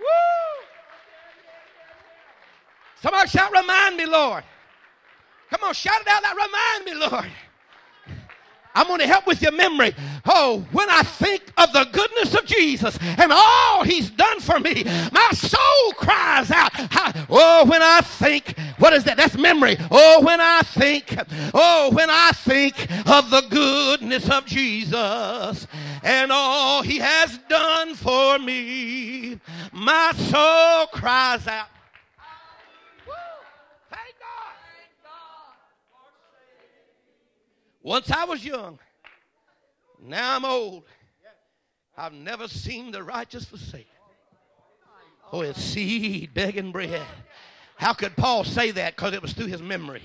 Woo! 0.00 0.66
Somebody 3.00 3.28
shout, 3.28 3.52
Remind 3.52 3.96
me, 3.96 4.06
Lord. 4.06 4.42
Come 5.50 5.68
on, 5.68 5.74
shout 5.74 6.00
it 6.00 6.08
out 6.08 6.24
loud. 6.24 6.34
Remind 6.34 6.84
me, 6.84 6.94
Lord. 7.08 7.30
I'm 8.74 8.86
going 8.88 9.00
to 9.00 9.06
help 9.06 9.26
with 9.26 9.40
your 9.40 9.52
memory. 9.52 9.94
Oh, 10.26 10.66
when 10.72 10.90
I 10.90 11.02
think 11.02 11.52
of 11.56 11.72
the 11.72 11.84
goodness 11.92 12.34
of 12.34 12.44
Jesus 12.44 12.98
and 13.00 13.32
all 13.32 13.84
he's 13.84 14.10
done 14.10 14.40
for 14.40 14.58
me, 14.58 14.84
my 15.12 15.28
soul 15.32 15.92
cries 15.96 16.50
out. 16.50 16.72
Oh, 17.30 17.64
when 17.66 17.82
I 17.82 18.00
think, 18.00 18.58
what 18.78 18.92
is 18.92 19.04
that? 19.04 19.16
That's 19.16 19.36
memory. 19.36 19.76
Oh, 19.90 20.22
when 20.22 20.40
I 20.40 20.62
think, 20.62 21.16
oh, 21.54 21.90
when 21.92 22.10
I 22.10 22.30
think 22.32 22.74
of 23.08 23.30
the 23.30 23.42
goodness 23.48 24.28
of 24.28 24.44
Jesus 24.46 25.66
and 26.02 26.32
all 26.32 26.82
he 26.82 26.98
has 26.98 27.38
done 27.48 27.94
for 27.94 28.38
me, 28.38 29.38
my 29.72 30.12
soul 30.16 30.86
cries 30.88 31.46
out. 31.46 31.68
Once 37.84 38.10
I 38.10 38.24
was 38.24 38.42
young, 38.42 38.78
now 40.02 40.36
I'm 40.36 40.44
old. 40.46 40.84
I've 41.94 42.14
never 42.14 42.48
seen 42.48 42.90
the 42.90 43.02
righteous 43.02 43.44
forsaken. 43.44 43.84
Oh, 45.30 45.42
it's 45.42 45.62
seed 45.62 46.32
begging 46.32 46.72
bread. 46.72 47.02
How 47.76 47.92
could 47.92 48.16
Paul 48.16 48.42
say 48.42 48.70
that? 48.70 48.96
Because 48.96 49.12
it 49.12 49.20
was 49.20 49.34
through 49.34 49.48
his 49.48 49.60
memory. 49.60 50.02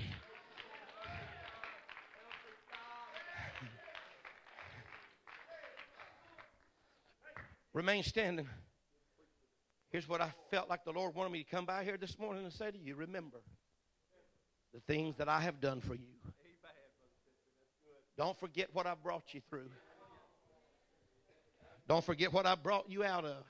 Remain 7.73 8.03
standing. 8.03 8.49
Here's 9.89 10.09
what 10.09 10.19
I 10.19 10.33
felt 10.51 10.69
like 10.69 10.83
the 10.83 10.91
Lord 10.91 11.15
wanted 11.15 11.31
me 11.31 11.43
to 11.45 11.49
come 11.49 11.65
by 11.65 11.85
here 11.85 11.95
this 11.95 12.19
morning 12.19 12.43
and 12.43 12.51
say 12.51 12.71
to 12.71 12.77
you 12.77 12.95
remember 12.95 13.37
the 14.73 14.81
things 14.81 15.15
that 15.15 15.29
I 15.29 15.39
have 15.39 15.61
done 15.61 15.79
for 15.79 15.95
you. 15.95 16.19
Don't 18.19 18.37
forget 18.37 18.67
what 18.73 18.85
I 18.85 18.95
brought 19.01 19.33
you 19.33 19.39
through. 19.49 19.69
Don't 21.87 22.03
forget 22.03 22.33
what 22.33 22.45
I 22.45 22.53
brought 22.55 22.89
you 22.89 23.01
out 23.01 23.23
of. 23.23 23.45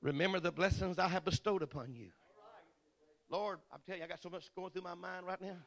Remember 0.00 0.40
the 0.40 0.50
blessings 0.50 0.98
I 0.98 1.08
have 1.08 1.22
bestowed 1.22 1.60
upon 1.60 1.94
you. 1.94 2.06
Lord, 3.28 3.58
I'm 3.70 3.80
telling 3.84 4.00
you, 4.00 4.06
I 4.06 4.08
got 4.08 4.22
so 4.22 4.30
much 4.30 4.48
going 4.56 4.70
through 4.70 4.82
my 4.82 4.94
mind 4.94 5.26
right 5.26 5.40
now. 5.42 5.58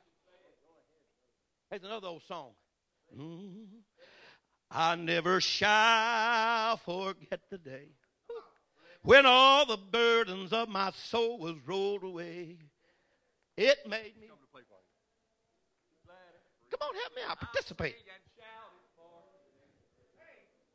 Here's 1.69 1.83
another 1.83 2.07
old 2.07 2.23
song. 2.27 2.49
Mm-hmm. 3.15 3.77
I 4.71 4.95
never 4.95 5.39
shall 5.39 6.77
forget 6.77 7.41
the 7.51 7.59
day 7.59 7.89
when 9.03 9.27
all 9.27 9.67
the 9.67 9.77
burdens 9.77 10.51
of 10.51 10.67
my 10.67 10.89
soul 10.95 11.37
was 11.37 11.53
rolled 11.67 12.03
away. 12.03 12.57
It 13.55 13.77
made 13.87 14.19
me 14.19 14.29
Come 16.79 16.89
on, 16.89 16.95
help 16.95 17.15
me 17.15 17.21
out. 17.29 17.39
Participate. 17.39 17.95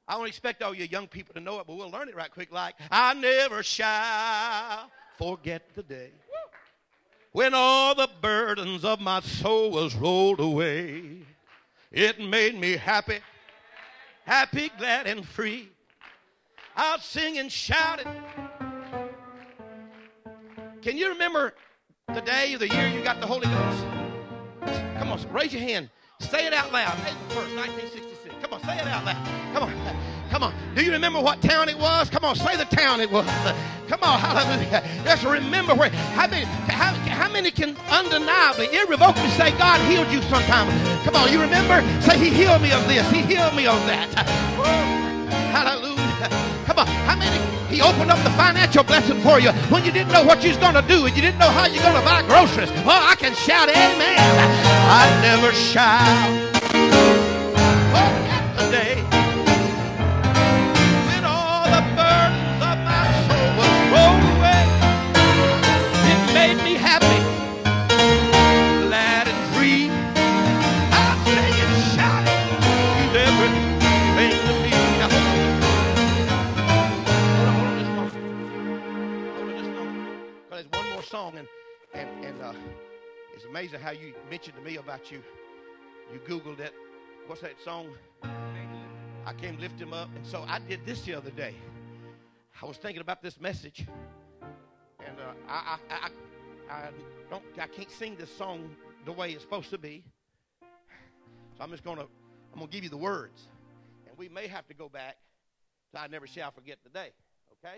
I 0.09 0.17
don't 0.17 0.27
expect 0.27 0.63
all 0.63 0.75
you 0.75 0.85
young 0.87 1.07
people 1.07 1.35
to 1.35 1.41
know 1.41 1.61
it, 1.61 1.67
but 1.67 1.77
we'll 1.77 1.91
learn 1.91 2.09
it 2.09 2.17
right 2.17 2.31
quick. 2.31 2.51
Like, 2.51 2.75
I 2.91 3.15
never 3.15 3.63
shall 3.63 4.91
forget 5.19 5.63
the 5.75 5.83
day 5.83 6.11
when 7.33 7.53
all 7.55 7.95
the 7.95 8.09
burdens 8.21 8.85
of 8.85 9.01
my 9.01 9.21
soul 9.21 9.71
was 9.71 9.95
rolled 9.95 10.41
away. 10.41 11.19
It 11.93 12.19
made 12.19 12.59
me 12.59 12.77
happy, 12.77 13.19
happy, 14.25 14.71
glad, 14.79 15.07
and 15.07 15.27
free. 15.27 15.69
I'll 16.77 16.99
sing 16.99 17.39
and 17.39 17.53
shout 17.53 18.01
it. 18.01 18.07
Can 20.83 20.97
you 20.97 21.11
remember 21.11 21.53
the 22.09 22.23
day 22.23 22.55
of 22.55 22.61
the 22.61 22.69
year 22.69 22.89
you 22.89 23.05
got 23.05 23.21
the 23.21 23.27
Holy 23.27 23.47
Ghost? 23.47 24.00
Come 25.01 25.13
on, 25.13 25.33
raise 25.33 25.51
your 25.51 25.63
hand. 25.63 25.89
Say 26.19 26.47
it 26.47 26.53
out 26.53 26.71
loud. 26.75 26.93
April 27.01 27.43
1st, 27.43 27.57
1966. 27.57 28.35
Come 28.43 28.53
on, 28.53 28.61
say 28.61 28.77
it 28.77 28.87
out 28.87 29.03
loud. 29.03 29.17
Come 29.55 29.63
on. 29.63 29.97
Come 30.29 30.43
on. 30.43 30.55
Do 30.75 30.85
you 30.85 30.93
remember 30.93 31.23
what 31.23 31.41
town 31.41 31.71
it 31.71 31.79
was? 31.79 32.11
Come 32.11 32.23
on, 32.23 32.37
say 32.37 32.55
the 32.59 32.67
town 32.67 33.01
it 33.01 33.11
was. 33.11 33.25
Come 33.89 34.01
on, 34.03 34.21
hallelujah. 34.21 34.85
Just 35.03 35.25
remember 35.25 35.75
where. 35.75 35.89
How 35.89 36.29
many, 36.29 36.45
how, 36.45 36.93
how 37.09 37.33
many 37.33 37.51
can 37.51 37.79
undeniably, 37.91 38.67
irrevocably 38.77 39.31
say 39.31 39.53
God 39.57 39.81
healed 39.91 40.13
you 40.13 40.21
sometime? 40.29 40.69
Come 41.03 41.17
on, 41.17 41.33
you 41.33 41.41
remember? 41.41 41.81
Say 42.03 42.19
He 42.19 42.29
healed 42.29 42.61
me 42.61 42.71
of 42.71 42.87
this. 42.87 43.11
He 43.11 43.23
healed 43.23 43.57
me 43.57 43.67
of 43.67 43.81
that. 43.87 44.13
Hallelujah. 45.51 45.90
Come 46.29 46.79
on, 46.79 46.87
how 46.87 47.17
many? 47.17 47.39
He 47.75 47.81
opened 47.81 48.11
up 48.11 48.23
the 48.25 48.31
financial 48.31 48.85
blessing 48.85 49.21
for 49.21 49.41
you 49.41 49.53
when 49.71 49.85
you 49.85 49.93
didn't 49.93 50.13
know 50.13 50.25
what 50.25 50.43
you 50.43 50.51
was 50.51 50.59
going 50.59 50.75
to 50.75 50.83
do 50.83 51.07
and 51.07 51.17
you 51.17 51.23
didn't 51.23 51.39
know 51.39 51.49
how 51.49 51.67
you're 51.67 51.83
going 51.83 51.95
to 51.95 52.03
buy 52.03 52.23
groceries. 52.23 52.71
Oh, 52.85 52.91
I 52.91 53.15
can 53.17 53.35
shout 53.35 53.69
amen. 53.69 54.19
I 54.19 55.09
never 55.23 55.53
shall 55.53 56.51
forget 57.95 58.71
the 58.71 58.90
to 84.61 84.71
me 84.71 84.77
about 84.77 85.11
you. 85.11 85.23
You 86.13 86.19
Googled 86.21 86.61
it. 86.61 86.75
What's 87.27 87.43
that 87.43 87.61
song? 87.65 87.89
I 89.27 89.33
came 89.35 89.59
lift 89.59 89.81
him 89.81 89.93
up, 89.93 90.09
and 90.15 90.27
so 90.27 90.45
I 90.47 90.59
did 90.59 90.85
this 90.85 91.03
the 91.03 91.15
other 91.15 91.31
day. 91.31 91.55
I 92.61 92.67
was 92.67 92.77
thinking 92.77 93.01
about 93.01 93.23
this 93.23 93.41
message, 93.41 93.87
and 95.07 95.17
uh, 95.19 95.33
I, 95.49 95.79
I, 95.91 95.95
I, 96.71 96.75
I 96.75 96.89
don't, 97.31 97.43
I 97.59 97.67
can't 97.67 97.91
sing 97.91 98.17
this 98.17 98.35
song 98.37 98.71
the 99.05 99.13
way 99.13 99.33
it's 99.33 99.43
supposed 99.43 99.71
to 99.71 99.79
be. 99.79 100.05
So 100.61 101.63
I'm 101.63 101.71
just 101.71 101.85
gonna, 101.85 102.03
I'm 102.53 102.59
gonna 102.59 102.71
give 102.71 102.85
you 102.85 102.91
the 102.91 102.97
words, 102.97 103.41
and 104.09 104.17
we 104.19 104.29
may 104.29 104.47
have 104.47 104.67
to 104.69 104.75
go 104.75 104.89
back 104.89 105.17
to 105.95 106.01
"I 106.01 106.07
Never 106.09 106.27
Shall 106.27 106.51
Forget 106.51 106.79
the 106.83 106.91
Day." 106.91 107.11
Okay? 107.65 107.77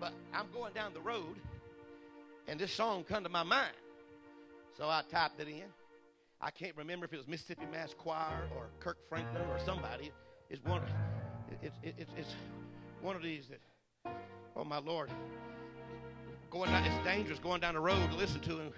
But 0.00 0.12
I'm 0.32 0.46
going 0.52 0.72
down 0.72 0.94
the 0.94 1.00
road, 1.00 1.36
and 2.48 2.58
this 2.58 2.72
song 2.72 3.04
come 3.04 3.22
to 3.24 3.28
my 3.28 3.42
mind, 3.42 3.74
so 4.80 4.88
I 4.88 5.02
typed 5.10 5.38
it 5.40 5.48
in. 5.48 5.64
I 6.40 6.50
can't 6.50 6.74
remember 6.74 7.04
if 7.04 7.12
it 7.12 7.18
was 7.18 7.28
Mississippi 7.28 7.66
Mass 7.70 7.94
Choir 7.98 8.48
or 8.56 8.70
Kirk 8.80 8.96
Franklin 9.10 9.42
or 9.50 9.58
somebody. 9.62 10.10
It's 10.48 10.64
one. 10.64 10.80
It's 11.60 11.76
it's 11.82 12.10
it's 12.16 12.34
one 13.02 13.14
of 13.14 13.22
these 13.22 13.48
that. 13.48 13.60
Oh 14.56 14.64
my 14.64 14.78
Lord! 14.78 15.10
Going 16.50 16.70
down, 16.70 16.82
it's 16.86 17.04
dangerous 17.04 17.38
going 17.38 17.60
down 17.60 17.74
the 17.74 17.80
road 17.80 18.10
to 18.10 18.16
listen 18.16 18.40
to 18.40 18.58
him. 18.58 18.72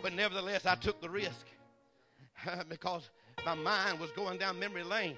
But 0.00 0.14
nevertheless, 0.14 0.64
I 0.64 0.76
took 0.76 1.00
the 1.00 1.10
risk 1.10 1.44
because 2.68 3.10
my 3.44 3.54
mind 3.54 3.98
was 3.98 4.12
going 4.12 4.38
down 4.38 4.60
memory 4.60 4.84
lane. 4.84 5.16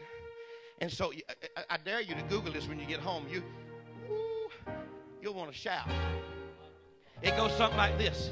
And 0.81 0.91
so 0.91 1.13
I, 1.59 1.75
I 1.75 1.77
dare 1.77 2.01
you 2.01 2.15
to 2.15 2.23
Google 2.31 2.51
this 2.51 2.67
when 2.67 2.81
you 2.81 2.87
get 2.87 3.01
home. 3.01 3.27
You, 3.31 3.43
you'll 5.21 5.35
want 5.35 5.53
to 5.53 5.57
shout. 5.57 5.87
It 7.23 7.37
goes 7.37 7.53
something 7.57 7.77
like 7.77 7.99
this. 7.99 8.31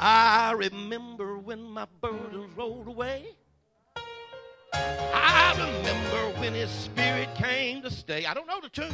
I 0.00 0.52
remember 0.52 1.38
when 1.38 1.62
my 1.62 1.86
burdens 2.00 2.56
rolled 2.56 2.88
away. 2.88 3.26
I 4.72 5.54
remember 5.56 6.40
when 6.40 6.54
his 6.54 6.70
spirit 6.70 7.28
came 7.34 7.82
to 7.82 7.90
stay. 7.90 8.26
I 8.26 8.34
don't 8.34 8.46
know 8.46 8.60
the 8.60 8.68
tune. 8.68 8.92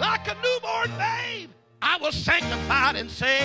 Like 0.00 0.26
a 0.28 0.34
newborn 0.42 0.90
babe, 0.98 1.50
I 1.80 1.98
was 2.00 2.14
sanctified 2.14 2.96
and 2.96 3.10
saved. 3.10 3.44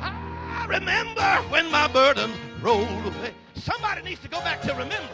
I 0.00 0.66
remember 0.68 1.22
when 1.50 1.70
my 1.70 1.88
burdens 1.88 2.36
rolled 2.60 2.88
away. 2.88 3.34
Somebody 3.54 4.02
needs 4.02 4.20
to 4.22 4.28
go 4.28 4.40
back 4.40 4.62
to 4.62 4.72
remember. 4.72 5.08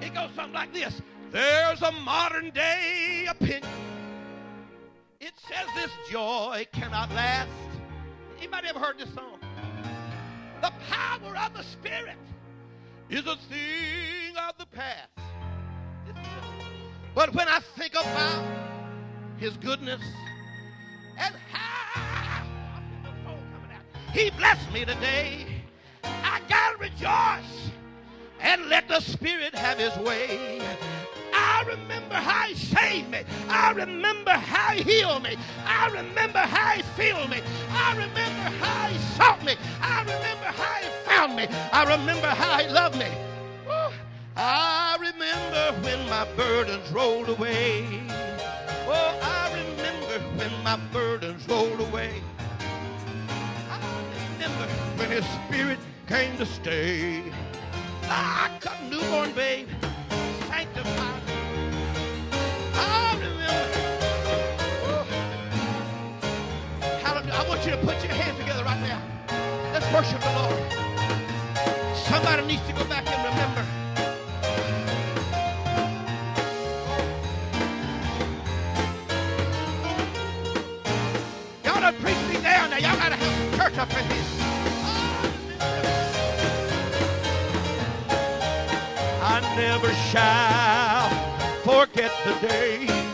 It 0.00 0.14
goes 0.14 0.30
something 0.34 0.54
like 0.54 0.72
this. 0.72 1.02
There's 1.30 1.82
a 1.82 1.92
modern 1.92 2.50
day 2.50 3.26
opinion. 3.28 3.64
It 5.20 5.32
says 5.48 5.66
this 5.74 5.90
joy 6.08 6.64
cannot 6.72 7.10
last. 7.10 7.50
Anybody 8.36 8.68
ever 8.68 8.78
heard 8.78 8.98
this 8.98 9.12
song? 9.14 9.40
The 10.62 10.72
power 10.88 11.36
of 11.36 11.54
the 11.54 11.64
Spirit 11.64 12.16
is 13.10 13.26
a 13.26 13.34
thing 13.34 14.36
of 14.36 14.56
the 14.58 14.66
past. 14.66 15.08
But 17.16 17.34
when 17.34 17.48
I 17.48 17.58
think 17.76 17.94
about 17.94 18.44
His 19.38 19.56
goodness 19.56 20.02
and 21.18 21.34
how 21.50 22.44
He 24.12 24.30
blessed 24.30 24.72
me 24.72 24.84
today, 24.84 25.46
I 26.04 26.40
gotta 26.48 26.76
rejoice 26.78 27.72
and 28.38 28.68
let 28.68 28.86
the 28.86 29.00
Spirit 29.00 29.52
have 29.56 29.78
His 29.78 29.96
way. 29.96 30.60
I 31.58 31.62
remember 31.62 32.14
how 32.14 32.46
he 32.46 32.54
saved 32.54 33.10
me. 33.10 33.18
I 33.48 33.72
remember 33.72 34.30
how 34.30 34.74
he 34.74 34.82
healed 34.82 35.24
me. 35.24 35.36
I 35.64 35.88
remember 35.88 36.38
how 36.38 36.70
he 36.70 36.82
filled 36.82 37.30
me. 37.30 37.40
I 37.70 37.92
remember 37.96 38.64
how 38.64 38.86
he 38.86 38.98
sought 39.16 39.44
me. 39.44 39.56
I 39.82 40.02
remember 40.02 40.44
how 40.44 40.74
he 40.74 40.88
found 41.04 41.34
me. 41.34 41.48
I 41.72 41.82
remember 41.82 42.28
how 42.28 42.60
he 42.60 42.68
loved 42.68 42.96
me. 42.96 43.08
I 44.36 44.96
remember 45.00 45.82
when 45.82 46.08
my 46.08 46.28
burdens 46.36 46.88
rolled 46.92 47.28
away. 47.28 48.02
Oh, 48.86 49.18
I 49.20 49.50
remember 49.52 50.24
when 50.36 50.62
my 50.62 50.76
burdens 50.92 51.48
rolled 51.48 51.80
away. 51.80 52.22
I 53.68 53.80
remember 54.32 54.72
when 54.96 55.10
his 55.10 55.24
spirit 55.26 55.80
came 56.06 56.36
to 56.36 56.46
stay. 56.46 57.24
I 58.04 58.48
newborn 58.88 59.32
babe, 59.32 59.68
worship 69.92 70.20
the 70.20 70.32
Lord. 70.32 70.72
Somebody 71.96 72.46
needs 72.46 72.66
to 72.66 72.72
go 72.72 72.84
back 72.84 73.06
and 73.06 73.24
remember. 73.24 73.64
Y'all 81.64 81.80
done 81.80 81.94
preached 81.96 82.28
me 82.28 82.34
down 82.42 82.70
now. 82.70 82.76
Y'all 82.78 82.96
gotta 82.96 83.16
have 83.16 83.50
some 83.50 83.58
church 83.58 83.78
up 83.78 83.90
in 83.90 84.04
here. 84.10 84.24
I 89.22 89.40
never 89.56 89.92
shall 90.10 91.08
forget 91.64 92.12
the 92.24 92.46
day 92.46 93.07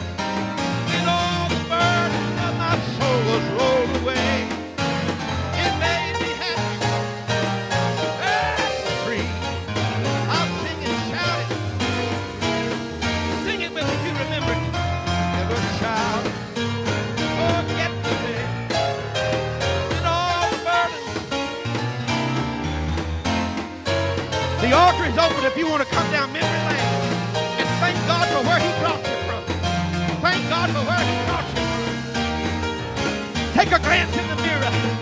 a 33.75 33.79
glance 33.81 34.17
in 34.17 34.29
the 34.29 34.37
mirror 34.37 34.94